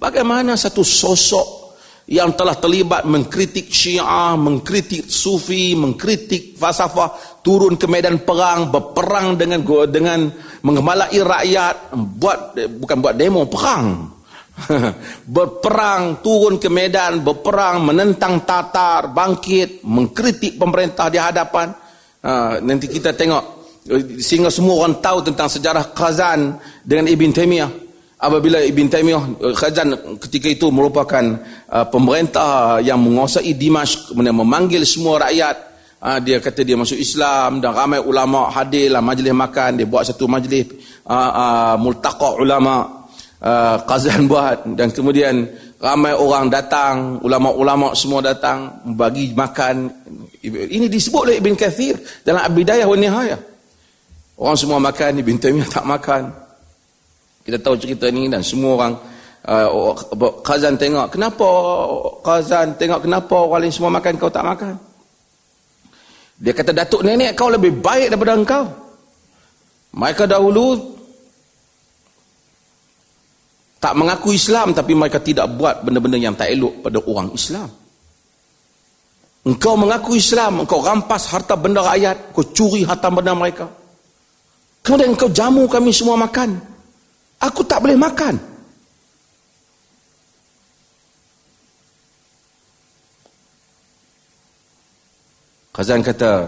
[0.00, 1.59] Bagaimana satu sosok
[2.10, 9.62] yang telah terlibat mengkritik syiah, mengkritik sufi, mengkritik falsafah, turun ke medan perang, berperang dengan
[9.86, 10.26] dengan
[10.66, 14.10] mengemalai rakyat, buat bukan buat demo, perang.
[15.38, 21.70] berperang, turun ke medan, berperang, menentang Tatar, bangkit, mengkritik pemerintah di hadapan.
[22.20, 23.44] Ha, nanti kita tengok,
[24.18, 27.89] sehingga semua orang tahu tentang sejarah Khazan dengan Ibn Taymiyah
[28.20, 31.24] apabila Ibn Taymiyah eh, Khazan ketika itu merupakan
[31.72, 35.56] uh, pemerintah yang menguasai Dimash kemudian memanggil semua rakyat
[36.04, 40.04] uh, dia kata dia masuk Islam dan ramai ulama hadir lah majlis makan dia buat
[40.04, 40.68] satu majlis
[41.08, 43.08] uh, uh, multaqa ulama
[43.40, 45.48] uh, Khazan buat dan kemudian
[45.80, 49.88] ramai orang datang ulama-ulama semua datang bagi makan.
[50.44, 53.40] Ini disebut oleh Ibn Kathir dalam Abidayah wa Nihayah.
[54.36, 56.49] Orang semua makan Ibn Taymiyah tak makan
[57.44, 58.92] kita tahu cerita ni dan semua orang
[59.48, 59.96] uh,
[60.44, 61.46] Khazan tengok, kenapa
[62.20, 64.76] Khazan tengok kenapa orang lain semua makan kau tak makan?
[66.40, 68.64] Dia kata datuk nenek kau lebih baik daripada engkau.
[69.90, 70.78] Mereka dahulu
[73.80, 77.68] tak mengaku Islam tapi mereka tidak buat benda-benda yang tak elok pada orang Islam.
[79.40, 83.72] Engkau mengaku Islam, engkau rampas harta benda rakyat, kau curi harta benda mereka.
[84.84, 86.69] Kemudian engkau jamu kami semua makan.
[87.40, 88.36] Aku tak boleh makan.
[95.72, 96.44] Khazan kata,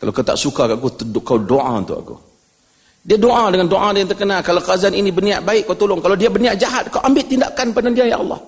[0.00, 0.88] kalau kau tak suka aku,
[1.20, 2.16] kau doa untuk aku.
[3.04, 4.40] Dia doa dengan doa dia yang terkenal.
[4.40, 6.00] Kalau Khazan ini berniat baik, kau tolong.
[6.00, 8.40] Kalau dia berniat jahat, kau ambil tindakan pada dia, Ya Allah.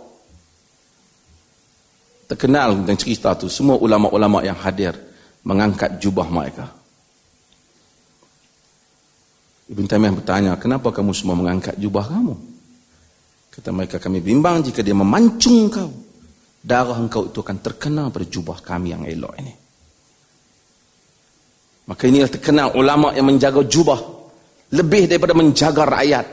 [2.29, 3.53] Terkenal dengan cerita tu.
[3.53, 4.97] Semua ulama-ulama yang hadir
[5.45, 6.78] mengangkat jubah mereka.
[9.69, 12.35] Ibn Taymiyah bertanya, kenapa kamu semua mengangkat jubah kamu?
[13.53, 15.93] Kata mereka, kami bimbang jika dia memancung kau.
[16.59, 19.55] Darah engkau itu akan terkena pada jubah kami yang elok ini.
[21.89, 24.01] Maka inilah terkenal ulama yang menjaga jubah.
[24.73, 26.27] Lebih daripada menjaga rakyat.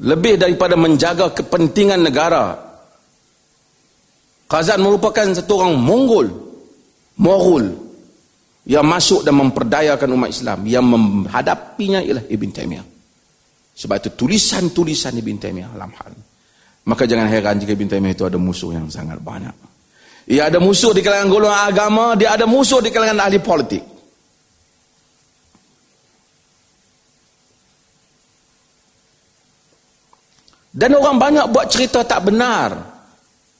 [0.00, 2.56] Lebih daripada menjaga kepentingan negara.
[4.48, 6.28] Khazan merupakan satu orang Mongol.
[7.20, 7.89] Morul
[8.68, 12.86] yang masuk dan memperdayakan umat Islam yang menghadapinya ialah Ibn Taymiyah.
[13.72, 16.12] Sebab itu tulisan-tulisan Ibn Taymiyah dalam hal
[16.80, 19.52] maka jangan heran jika Ibn Taymiyah itu ada musuh yang sangat banyak.
[20.30, 23.84] Ia ada musuh di kalangan golongan agama dia ada musuh di kalangan ahli politik.
[30.70, 32.99] Dan orang banyak buat cerita tak benar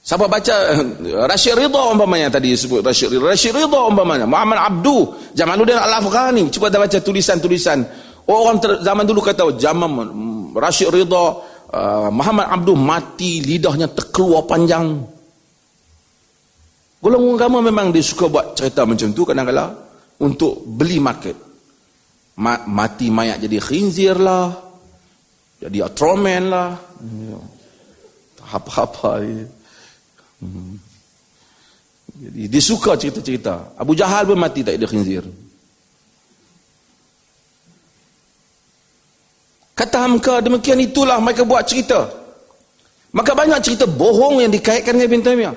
[0.01, 0.81] Siapa baca eh,
[1.29, 3.37] Rashid Ridha umpamanya tadi sebut Rashid Ridha.
[3.37, 4.25] Rashid Ridha umpamanya.
[4.25, 5.13] Muhammad Abdu.
[5.37, 6.49] Jamaluddin Al-Afghani.
[6.49, 7.85] Cuba dah baca tulisan-tulisan.
[8.25, 9.91] Orang zaman dulu kata zaman
[10.57, 11.53] Rashid Ridha.
[11.71, 15.05] Uh, Muhammad Abdu mati lidahnya terkeluar panjang.
[16.99, 19.71] Golongan agama memang dia suka buat cerita macam tu kadang-kadang
[20.19, 21.37] untuk beli market.
[22.41, 24.49] Ma mati mayat jadi khinzir lah.
[25.61, 26.73] Jadi atromen lah.
[28.51, 29.21] Apa-apa.
[29.23, 29.60] Ya.
[30.41, 30.75] Hmm.
[32.21, 33.77] Jadi dia suka cerita-cerita.
[33.79, 35.23] Abu Jahal pun mati tak ada khinzir.
[39.77, 42.05] Kata Hamka demikian itulah mereka buat cerita.
[43.11, 45.55] Maka banyak cerita bohong yang dikaitkan dengan Ibn Taymiyah.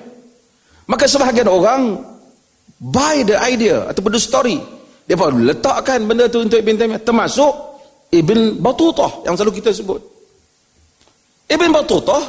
[0.89, 2.01] Maka sebahagian orang
[2.81, 4.59] buy the idea ataupun the story.
[5.05, 7.03] Dia pun letakkan benda tu untuk Ibn Taymiyah.
[7.03, 7.53] Termasuk
[8.15, 10.01] Ibn Batutah yang selalu kita sebut.
[11.51, 12.23] Ibn Batutah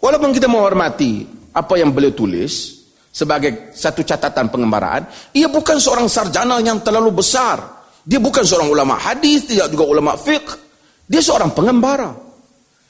[0.00, 2.82] walaupun kita menghormati apa yang beliau tulis
[3.12, 5.04] sebagai satu catatan pengembaraan,
[5.36, 7.84] ia bukan seorang sarjana yang terlalu besar.
[8.02, 10.58] Dia bukan seorang ulama hadis, tidak juga ulama fiqh.
[11.06, 12.10] Dia seorang pengembara.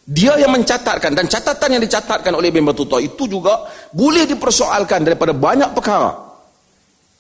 [0.03, 5.31] Dia yang mencatatkan dan catatan yang dicatatkan oleh Ibn Battuta itu juga boleh dipersoalkan daripada
[5.31, 6.11] banyak perkara.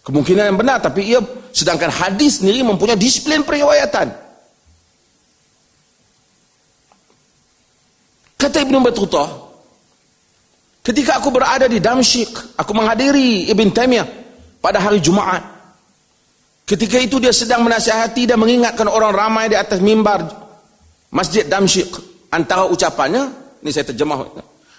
[0.02, 1.22] Kemungkinan yang benar tapi ia
[1.54, 4.10] sedangkan hadis sendiri mempunyai disiplin periwayatan.
[8.34, 9.24] Kata Ibn Battuta,
[10.82, 14.08] ketika aku berada di Damsyik, aku menghadiri Ibn Taymiyah
[14.62, 15.42] pada hari Jumaat.
[16.62, 20.22] Ketika itu dia sedang menasihati dan mengingatkan orang ramai di atas mimbar
[21.10, 22.10] Masjid Damsyik.
[22.32, 23.28] Antara ucapannya
[23.60, 24.24] ini saya terjemah.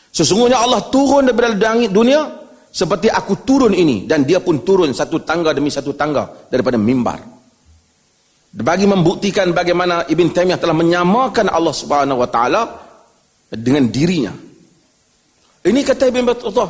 [0.09, 1.53] Sesungguhnya Allah turun daripada
[1.89, 2.43] dunia
[2.73, 7.21] seperti aku turun ini dan dia pun turun satu tangga demi satu tangga daripada mimbar.
[8.53, 12.61] Bagi membuktikan bagaimana Ibn Taymiyah telah menyamakan Allah Subhanahu wa taala
[13.53, 14.33] dengan dirinya
[15.63, 16.69] ini kata Ibn Battutah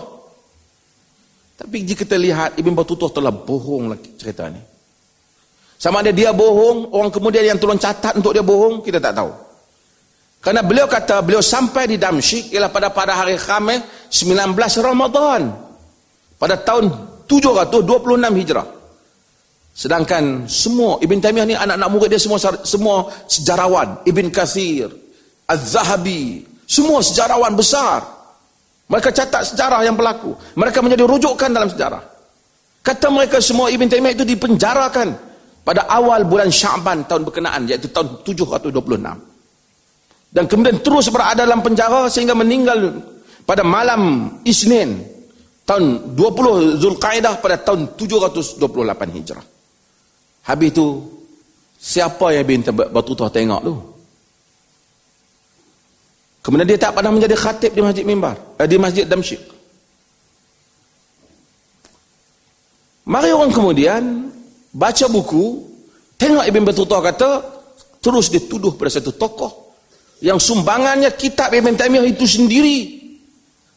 [1.54, 4.62] tapi jika kita lihat Ibn Battutah telah bohong lagi cerita ini
[5.78, 9.32] sama ada dia bohong orang kemudian yang tolong catat untuk dia bohong kita tak tahu
[10.44, 13.80] Karena beliau kata beliau sampai di Damsyik ialah pada pada hari Khamis
[14.12, 15.56] 19 Ramadan
[16.36, 16.92] pada tahun
[17.32, 18.68] 726 Hijrah.
[19.72, 22.38] Sedangkan semua Ibn Taymiyah ni anak-anak murid dia semua
[22.68, 24.92] semua sejarawan, Ibn Kathir,
[25.48, 28.04] Az-Zahabi, semua sejarawan besar.
[28.88, 30.36] Mereka catat sejarah yang berlaku.
[30.60, 32.04] Mereka menjadi rujukan dalam sejarah.
[32.84, 35.16] Kata mereka semua Ibn Taymiyah itu dipenjarakan
[35.64, 38.76] pada awal bulan Syaban tahun berkenaan iaitu tahun 726
[40.34, 43.00] dan kemudian terus berada dalam penjara sehingga meninggal
[43.46, 45.06] pada malam Isnin
[45.62, 48.58] tahun 20 Zulkaidah pada tahun 728
[49.14, 49.46] Hijrah.
[50.44, 50.86] Habis itu
[51.78, 53.74] siapa yang binti Batutah tengok tu?
[56.44, 59.40] Kemudian dia tak pernah menjadi khatib di Masjid Mimbar, eh, di Masjid Damsyik.
[63.08, 64.28] Mari orang kemudian
[64.76, 65.64] baca buku,
[66.20, 67.30] tengok Ibn Battuta kata
[68.04, 69.72] terus dituduh pada satu tokoh
[70.20, 73.00] yang sumbangannya kitab Ibn Taymiyah itu sendiri.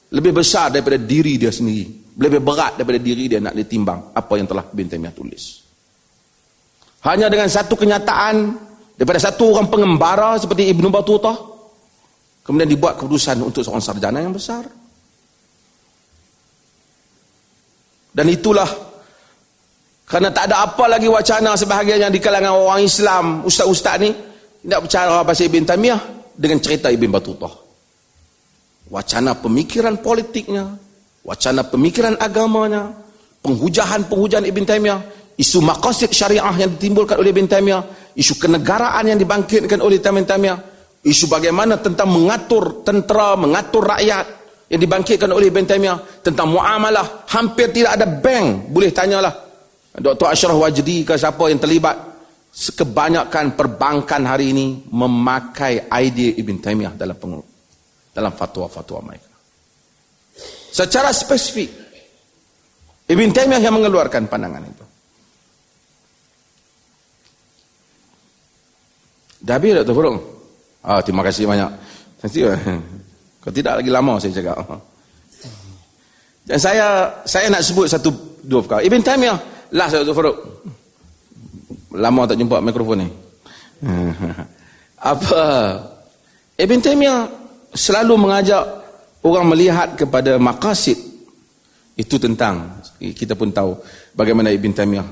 [0.06, 2.14] Lebih besar daripada diri dia sendiri.
[2.18, 5.62] Lebih berat daripada diri dia nak ditimbang apa yang telah Ibn Taymiyah tulis.
[7.06, 8.58] Hanya dengan satu kenyataan
[8.98, 11.55] daripada satu orang pengembara seperti Ibn Battuta
[12.46, 14.62] kemudian dibuat keputusan untuk seorang sarjana yang besar
[18.14, 18.70] dan itulah
[20.06, 24.14] kerana tak ada apa lagi wacana sebahagian yang di kalangan orang Islam ustaz-ustaz ni
[24.66, 26.00] tidak bercara pasal Ibn Taymiyah
[26.34, 27.50] dengan cerita Ibn Battuta.
[28.90, 30.74] Wacana pemikiran politiknya,
[31.22, 32.90] wacana pemikiran agamanya,
[33.46, 35.00] penghujahan-penghujahan Ibn Taymiyah,
[35.38, 37.82] isu maqasid syariah yang ditimbulkan oleh Ibn Taymiyah,
[38.18, 40.58] isu kenegaraan yang dibangkitkan oleh Ibn Taymiyah,
[41.06, 44.26] isu bagaimana tentang mengatur tentera, mengatur rakyat
[44.66, 49.46] yang dibangkitkan oleh Ibn Taymiyah, tentang muamalah, hampir tidak ada bank, boleh tanyalah.
[49.96, 50.28] Dr.
[50.28, 51.96] Ashraf Wajdi ke siapa yang terlibat
[52.52, 57.40] kebanyakan perbankan hari ini memakai idea Ibn Taymiyah dalam pengu
[58.10, 59.32] dalam fatwa-fatwa mereka.
[60.74, 61.70] Secara spesifik,
[63.08, 64.84] Ibn Taymiyah yang mengeluarkan pandangan itu.
[69.46, 69.94] Habis Dr.
[69.94, 70.35] Furung?
[70.86, 71.70] Oh, terima kasih banyak.
[72.22, 72.46] Nanti,
[73.42, 74.56] kalau tidak lagi lama saya cakap.
[76.46, 76.86] Dan saya
[77.26, 78.10] saya nak sebut satu
[78.46, 78.86] dua perkara.
[78.86, 79.38] Ibn Taymiyah,
[79.74, 80.14] last Dr.
[80.14, 80.38] Furung
[81.96, 83.08] lama tak jumpa mikrofon ni
[85.12, 85.42] apa
[86.56, 87.20] Ibn Taymiyah
[87.72, 88.64] selalu mengajak
[89.24, 90.96] orang melihat kepada maqasid
[91.96, 93.76] itu tentang kita pun tahu
[94.12, 95.08] bagaimana Ibn Taymiyah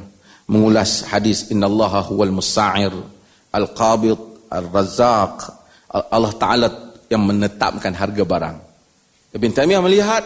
[0.48, 2.92] mengulas hadis innallaha huwal musa'ir
[3.52, 4.16] al-qabid
[4.52, 5.63] al-razzaq
[5.94, 6.68] Allah Ta'ala
[7.06, 8.56] yang menetapkan harga barang
[9.34, 10.24] Ibn Taymiyah melihat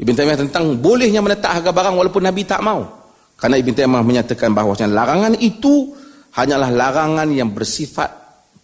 [0.00, 2.98] Ibn Taymiyah tentang bolehnya menetap harga barang walaupun Nabi tak mau
[3.38, 5.94] Karena Ibn Taymah menyatakan bahawa larangan itu
[6.34, 8.10] hanyalah larangan yang bersifat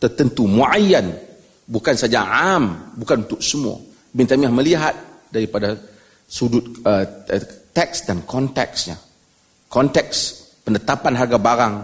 [0.03, 1.15] tertentu, muayyan.
[1.65, 3.79] Bukan saja am, bukan untuk semua.
[4.11, 4.95] Ibn Taymah melihat
[5.31, 5.79] daripada
[6.27, 7.07] sudut uh,
[7.71, 8.99] teks dan konteksnya.
[9.71, 10.19] Konteks
[10.67, 11.75] penetapan harga barang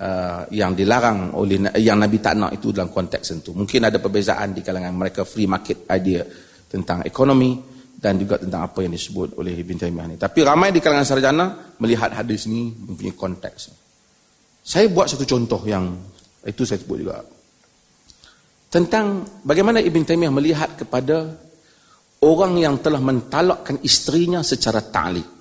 [0.00, 3.50] uh, yang dilarang oleh yang Nabi tak nak itu dalam konteks itu.
[3.54, 6.22] Mungkin ada perbezaan di kalangan mereka free market idea
[6.70, 7.74] tentang ekonomi,
[8.04, 10.16] dan juga tentang apa yang disebut oleh Ibn Taymiyah ini.
[10.20, 13.72] Tapi ramai di kalangan sarjana melihat hadis ini mempunyai konteks.
[14.60, 15.88] Saya buat satu contoh yang
[16.44, 17.24] itu saya sebut juga.
[18.68, 21.32] Tentang bagaimana Ibn Taymiyah melihat kepada
[22.20, 25.32] orang yang telah mentalakkan istrinya secara ta'liq.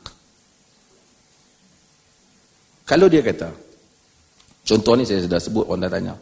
[2.87, 3.51] Kalau dia kata,
[4.63, 6.13] contoh ni saya sudah sebut orang dah tanya.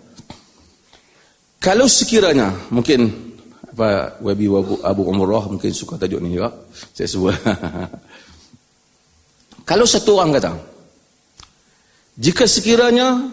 [1.62, 3.30] Kalau sekiranya, mungkin
[3.72, 6.52] apa Wabi Abu, Abu Umrah mungkin suka tajuk ni juga
[6.92, 7.32] saya sebut
[9.70, 10.52] kalau satu orang kata
[12.20, 13.32] jika sekiranya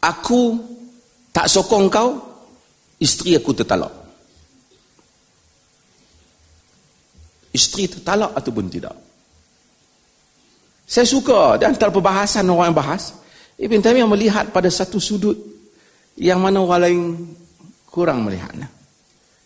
[0.00, 0.56] aku
[1.30, 2.10] tak sokong kau
[2.98, 3.92] isteri aku tertalak.
[7.52, 8.96] Isteri tertalak ataupun tidak.
[10.88, 13.16] Saya suka dan antara perbahasan orang yang bahas,
[13.62, 15.38] Ibn Taimiyah melihat pada satu sudut
[16.18, 17.00] yang mana orang lain
[17.86, 18.66] kurang melihatnya.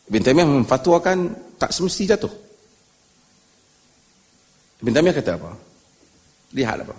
[0.09, 2.33] Ibn Taimiyah memfatwakan tak semesti jatuh.
[4.81, 5.51] Ibn Taimiyah kata apa?
[6.57, 6.97] Lihat apa?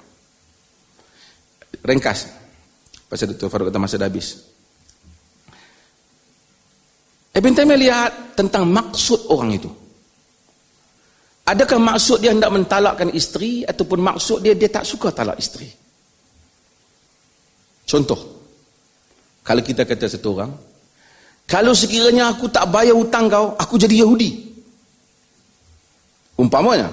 [1.82, 2.30] Ringkas.
[3.09, 3.49] Pasal Dr.
[3.49, 4.38] Farouk kata masa dah habis.
[7.34, 9.70] Ibn Taimiyah lihat tentang maksud orang itu.
[11.47, 15.72] Adakah maksud dia hendak mentalakkan isteri ataupun maksud dia dia tak suka talak isteri?
[17.88, 18.20] Contoh.
[19.48, 20.52] Kalau kita kata satu orang,
[21.48, 24.44] kalau sekiranya aku tak bayar hutang kau, aku jadi Yahudi.
[26.36, 26.92] Umpamanya.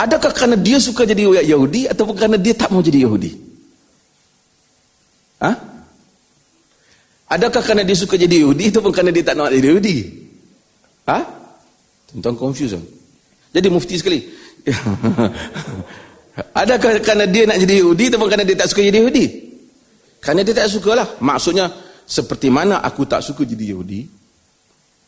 [0.00, 3.30] Adakah kerana dia suka jadi Yahudi ataupun kerana dia tak mau jadi Yahudi?
[5.44, 5.52] Ha?
[7.36, 9.96] Adakah kerana dia suka jadi Yahudi ataupun kerana dia tak nak jadi Yahudi?
[11.04, 11.18] Ha?
[12.10, 12.80] Tentang confusion.
[13.52, 14.24] Jadi mufti sekali.
[16.34, 19.26] Adakah kerana dia nak jadi Yahudi ataupun kerana dia tak suka jadi Yahudi?
[20.18, 21.08] Kerana dia tak suka lah.
[21.22, 21.70] Maksudnya,
[22.02, 24.02] seperti mana aku tak suka jadi Yahudi,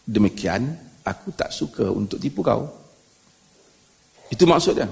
[0.07, 0.71] demikian
[1.03, 2.71] aku tak suka untuk tipu kau.
[4.31, 4.87] Itu maksudnya.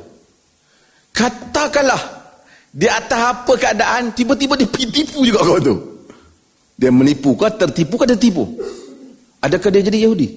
[1.14, 2.02] Katakanlah,
[2.74, 5.74] di atas apa keadaan, tiba-tiba dia tipu juga kau tu.
[6.74, 8.42] Dia menipu kau, tertipu kau, tertipu.
[9.38, 10.28] Adakah dia jadi Yahudi?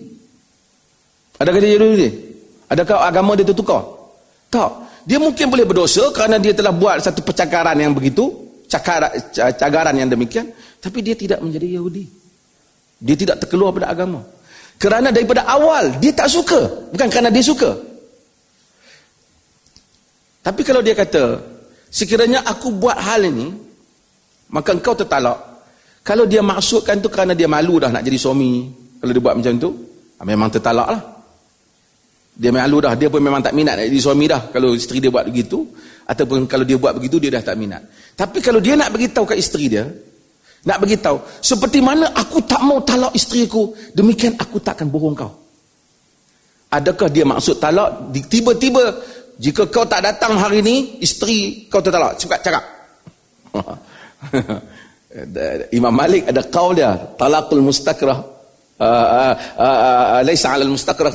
[1.41, 2.09] Adakah dia jadi Yahudi?
[2.69, 3.81] Adakah agama dia tertukar?
[4.53, 4.86] Tak.
[5.07, 8.27] Dia mungkin boleh berdosa kerana dia telah buat satu percakaran yang begitu,
[8.67, 10.51] cakar, cagaran yang demikian,
[10.83, 12.03] tapi dia tidak menjadi Yahudi.
[12.99, 14.27] Dia tidak terkeluar pada agama.
[14.75, 17.71] Kerana daripada awal dia tak suka, bukan kerana dia suka.
[20.43, 21.39] Tapi kalau dia kata,
[21.87, 23.55] sekiranya aku buat hal ini,
[24.51, 25.39] maka engkau tertalak.
[26.03, 28.67] Kalau dia maksudkan tu kerana dia malu dah nak jadi suami,
[28.99, 29.69] kalau dia buat macam tu,
[30.19, 31.03] ah, memang tertalak lah.
[32.37, 34.53] Dia malu dah, dia pun memang tak minat jadi suami dah.
[34.53, 35.65] Kalau isteri dia buat begitu,
[36.05, 37.81] ataupun kalau dia buat begitu, dia dah tak minat.
[38.13, 39.89] Tapi kalau dia nak beritahu kat isteri dia,
[40.69, 45.33] nak beritahu, seperti mana aku tak mau talak isteri aku, demikian aku takkan bohong kau.
[46.69, 48.13] Adakah dia maksud talak?
[48.13, 48.85] Tiba-tiba,
[49.41, 52.21] jika kau tak datang hari ini, isteri kau tertalak.
[52.21, 52.63] Cepat cakap.
[55.77, 58.21] Imam Malik ada kau dia, talakul mustakrah.
[58.77, 61.09] Uh, uh, uh, uh, Laisa alal mustakrah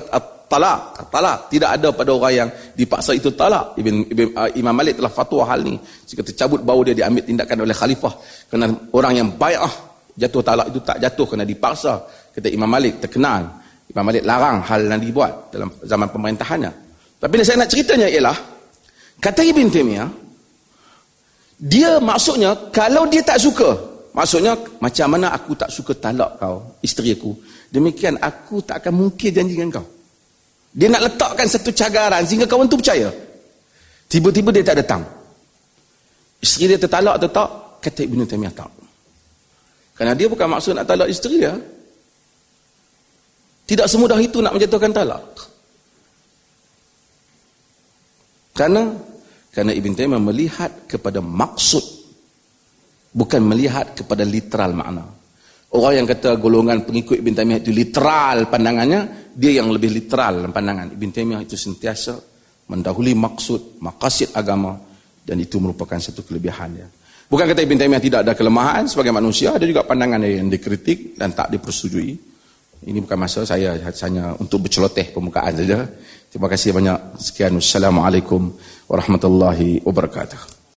[0.52, 1.08] talak.
[1.08, 1.38] Talak.
[1.48, 3.72] Tidak ada pada orang yang dipaksa itu talak.
[3.80, 5.80] Ibn, Ibn, uh, Imam Malik telah fatwa hal ni.
[5.80, 8.12] Jika tercabut bau dia diambil tindakan oleh khalifah.
[8.52, 9.72] Kerana orang yang bai'ah
[10.12, 12.04] jatuh talak itu tak jatuh kerana dipaksa.
[12.36, 13.48] Kata Imam Malik terkenal.
[13.88, 16.72] Imam Malik larang hal yang dibuat dalam zaman pemerintahannya.
[17.16, 18.36] Tapi saya nak ceritanya ialah
[19.22, 20.10] kata Ibn Taymiyah
[21.62, 23.78] dia maksudnya kalau dia tak suka
[24.10, 27.30] maksudnya macam mana aku tak suka talak kau isteri aku.
[27.70, 29.86] Demikian aku tak akan mungkin janji dengan kau
[30.72, 33.12] dia nak letakkan satu cagaran sehingga kawan tu percaya.
[34.08, 35.04] Tiba-tiba dia tak datang.
[36.40, 37.48] Isteri dia tertalak atau tak?
[37.84, 38.70] Kata Ibn Taymiyah tak.
[39.92, 41.54] Kerana dia bukan maksud nak talak isteri dia.
[43.68, 45.24] Tidak semudah itu nak menjatuhkan talak.
[48.56, 48.92] Kerana
[49.52, 51.84] kerana Ibn Taymiyah melihat kepada maksud
[53.12, 55.04] bukan melihat kepada literal makna.
[55.72, 60.52] Orang yang kata golongan pengikut Ibn Taymiyah itu literal pandangannya, dia yang lebih literal dalam
[60.52, 60.92] pandangan.
[60.92, 62.16] Ibn Taymiyah itu sentiasa
[62.68, 64.78] mendahului maksud, makasid agama
[65.24, 66.88] dan itu merupakan satu kelebihannya.
[67.32, 71.32] Bukan kata Ibn Taymiyah tidak ada kelemahan sebagai manusia, ada juga pandangan yang dikritik dan
[71.32, 72.32] tak dipersetujui.
[72.82, 75.86] Ini bukan masa saya hanya untuk berceloteh permukaan saja.
[76.28, 77.22] Terima kasih banyak.
[77.22, 77.54] Sekian.
[77.54, 78.50] Wassalamualaikum
[78.90, 80.51] warahmatullahi wabarakatuh.